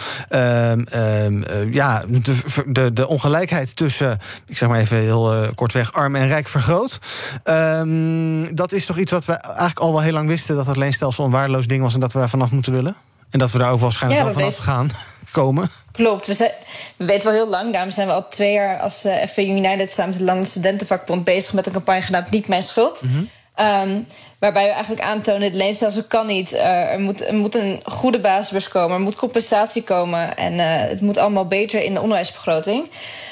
[1.70, 5.92] ja, de, de, de, ongelijkheid tussen, ik zeg maar even heel kortweg...
[5.92, 6.98] arm en rijk vergroot.
[7.44, 10.56] Ehm, dat is toch iets wat we eigenlijk al wel heel lang wisten...
[10.56, 11.94] dat het leenstelsel een waardeloos ding was...
[11.94, 12.96] en dat we daar vanaf moeten willen?
[13.30, 14.90] En dat we daar ook waarschijnlijk ja, wel vanaf gaan
[15.32, 15.70] komen?
[15.92, 16.50] Klopt, we, zijn,
[16.96, 17.72] we weten wel heel lang.
[17.72, 19.90] Daarom zijn we al twee jaar als uh, FV United...
[19.90, 23.02] samen met de Landelijke Studentenvakbond bezig met een campagne genaamd Niet Mijn Schuld...
[23.02, 23.28] Mm -hmm.
[23.60, 24.06] Um,
[24.40, 26.52] waarbij we eigenlijk aantonen: het leenstelsel kan niet.
[26.52, 30.36] Uh, er, moet, er moet een goede basisbeurs komen, er moet compensatie komen.
[30.36, 32.90] En uh, het moet allemaal beter in de onderwijsbegroting.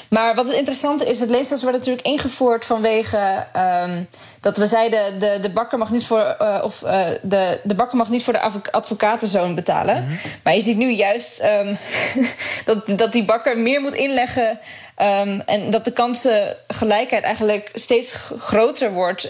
[0.09, 3.45] Maar wat het interessante is, het leenstelsel werd natuurlijk ingevoerd vanwege
[3.83, 4.07] um,
[4.41, 6.79] dat we zeiden: de, de bakker mag niet voor, uh, of,
[7.21, 9.95] de, de bakker mag niet voor de advocatenzoon betalen.
[9.95, 10.17] Mm -hmm.
[10.43, 11.77] Maar je ziet nu juist um,
[12.65, 14.59] dat, dat die bakker meer moet inleggen.
[15.01, 19.27] Um, en dat de kansengelijkheid eigenlijk steeds groter wordt.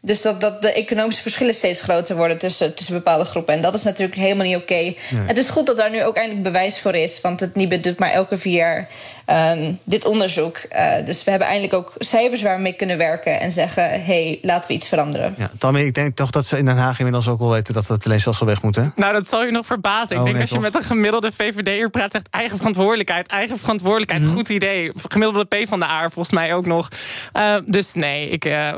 [0.00, 3.54] Dus dat, dat de economische verschillen steeds groter worden tussen, tussen bepaalde groepen.
[3.54, 4.72] En dat is natuurlijk helemaal niet oké.
[4.72, 4.96] Okay.
[5.10, 5.26] Nee.
[5.26, 7.20] Het is goed dat daar nu ook eindelijk bewijs voor is.
[7.20, 8.88] Want het NIBE doet maar elke vier jaar
[9.26, 10.60] um, dit onderzoek.
[10.72, 13.40] Uh, dus we hebben eindelijk ook cijfers waar we mee kunnen werken.
[13.40, 15.34] En zeggen, hé, hey, laten we iets veranderen.
[15.38, 17.74] Ja, Tammy, ik denk toch dat ze in Den Haag inmiddels ook wel weten...
[17.74, 18.84] dat het leenstelsel weg moet, hè?
[18.96, 20.16] Nou, dat zal je nog verbazen.
[20.16, 22.12] Oh, ik denk nee, als je met een gemiddelde VVD'er praat...
[22.12, 24.22] zegt eigen verantwoordelijkheid, eigen verantwoordelijkheid.
[24.22, 24.36] Mm -hmm.
[24.36, 24.92] Goed idee.
[25.08, 26.88] Gemiddelde P van de A volgens mij ook nog.
[27.36, 28.72] Uh, dus nee, ik, uh,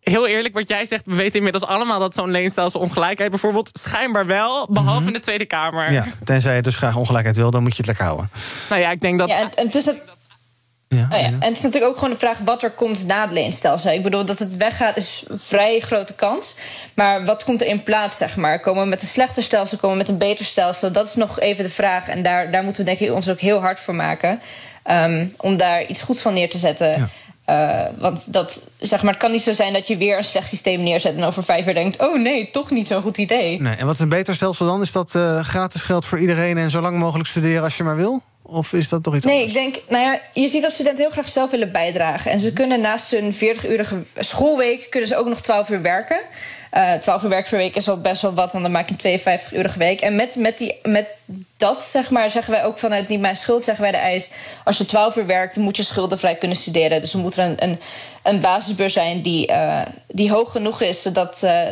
[0.00, 1.06] heel eerlijk wat jij zegt...
[1.06, 3.30] we weten inmiddels allemaal dat zo'n leenstelsel ongelijkheid...
[3.30, 5.06] bijvoorbeeld schijnbaar wel, behalve mm -hmm.
[5.06, 5.92] in de Tweede Kamer.
[5.92, 8.28] Ja, tenzij je dus graag ongelijkheid wil, dan moet je het lekker houden.
[8.68, 9.28] Nou ja, ik denk dat...
[9.28, 9.93] Ja, en, en tussen
[10.94, 11.26] ja, oh ja.
[11.26, 13.92] En het is natuurlijk ook gewoon de vraag wat er komt na het leenstelsel.
[13.92, 16.56] Ik bedoel, dat het weggaat is een vrij grote kans.
[16.94, 18.60] Maar wat komt er in plaats, zeg maar?
[18.60, 20.92] Komen we met een slechter stelsel, komen we met een beter stelsel?
[20.92, 22.08] Dat is nog even de vraag.
[22.08, 24.40] En daar, daar moeten we denk ik ons ook heel hard voor maken.
[24.90, 26.88] Um, om daar iets goeds van neer te zetten.
[26.88, 27.08] Ja.
[27.46, 30.48] Uh, want dat, zeg maar, het kan niet zo zijn dat je weer een slecht
[30.48, 31.16] systeem neerzet...
[31.16, 33.62] en over vijf jaar denkt, oh nee, toch niet zo'n goed idee.
[33.62, 34.80] Nee, en wat is een beter stelsel dan?
[34.80, 37.96] Is dat uh, gratis geld voor iedereen en zo lang mogelijk studeren als je maar
[37.96, 38.22] wil?
[38.54, 39.54] Of is dat toch iets nee, anders?
[39.54, 42.30] Nee, ik denk, nou ja, je ziet dat studenten heel graag zelf willen bijdragen.
[42.30, 46.18] En ze kunnen naast hun 40-urige schoolweek kunnen ze ook nog 12 uur werken.
[46.76, 48.94] Uh, 12 uur werk per week is al best wel wat, want dan maak je
[49.02, 50.00] een 52-urige week.
[50.00, 51.06] En met, met, die, met
[51.56, 54.30] dat, zeg maar, zeggen wij ook vanuit Niet Mijn Schuld, zeggen wij de eis...
[54.64, 57.00] als je 12 uur werkt, moet je schuldenvrij kunnen studeren.
[57.00, 57.80] Dus er moet er een, een,
[58.22, 61.02] een basisbeurs zijn die, uh, die hoog genoeg is...
[61.02, 61.66] zodat, uh,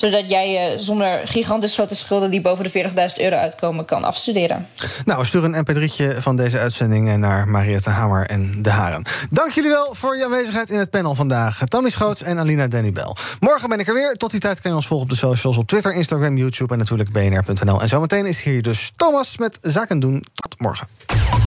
[0.00, 2.30] zodat jij uh, zonder gigantisch grote schulden...
[2.30, 4.66] die boven de 40.000 euro uitkomen, kan afstuderen.
[5.04, 7.16] Nou, sturen een mp3'tje van deze uitzending...
[7.16, 9.02] naar Mariette Hamer en De Haren.
[9.30, 11.64] Dank jullie wel voor je aanwezigheid in het panel vandaag.
[11.64, 13.16] Tammy Schoots en Alina Dennybel.
[13.40, 14.14] Morgen ben ik er weer.
[14.16, 15.56] Tot die tijd kan je ons volgen op de socials...
[15.56, 17.80] op Twitter, Instagram, YouTube en natuurlijk bnr.nl.
[17.80, 20.24] En zometeen is hier dus Thomas met Zaken doen.
[20.34, 21.49] Tot morgen.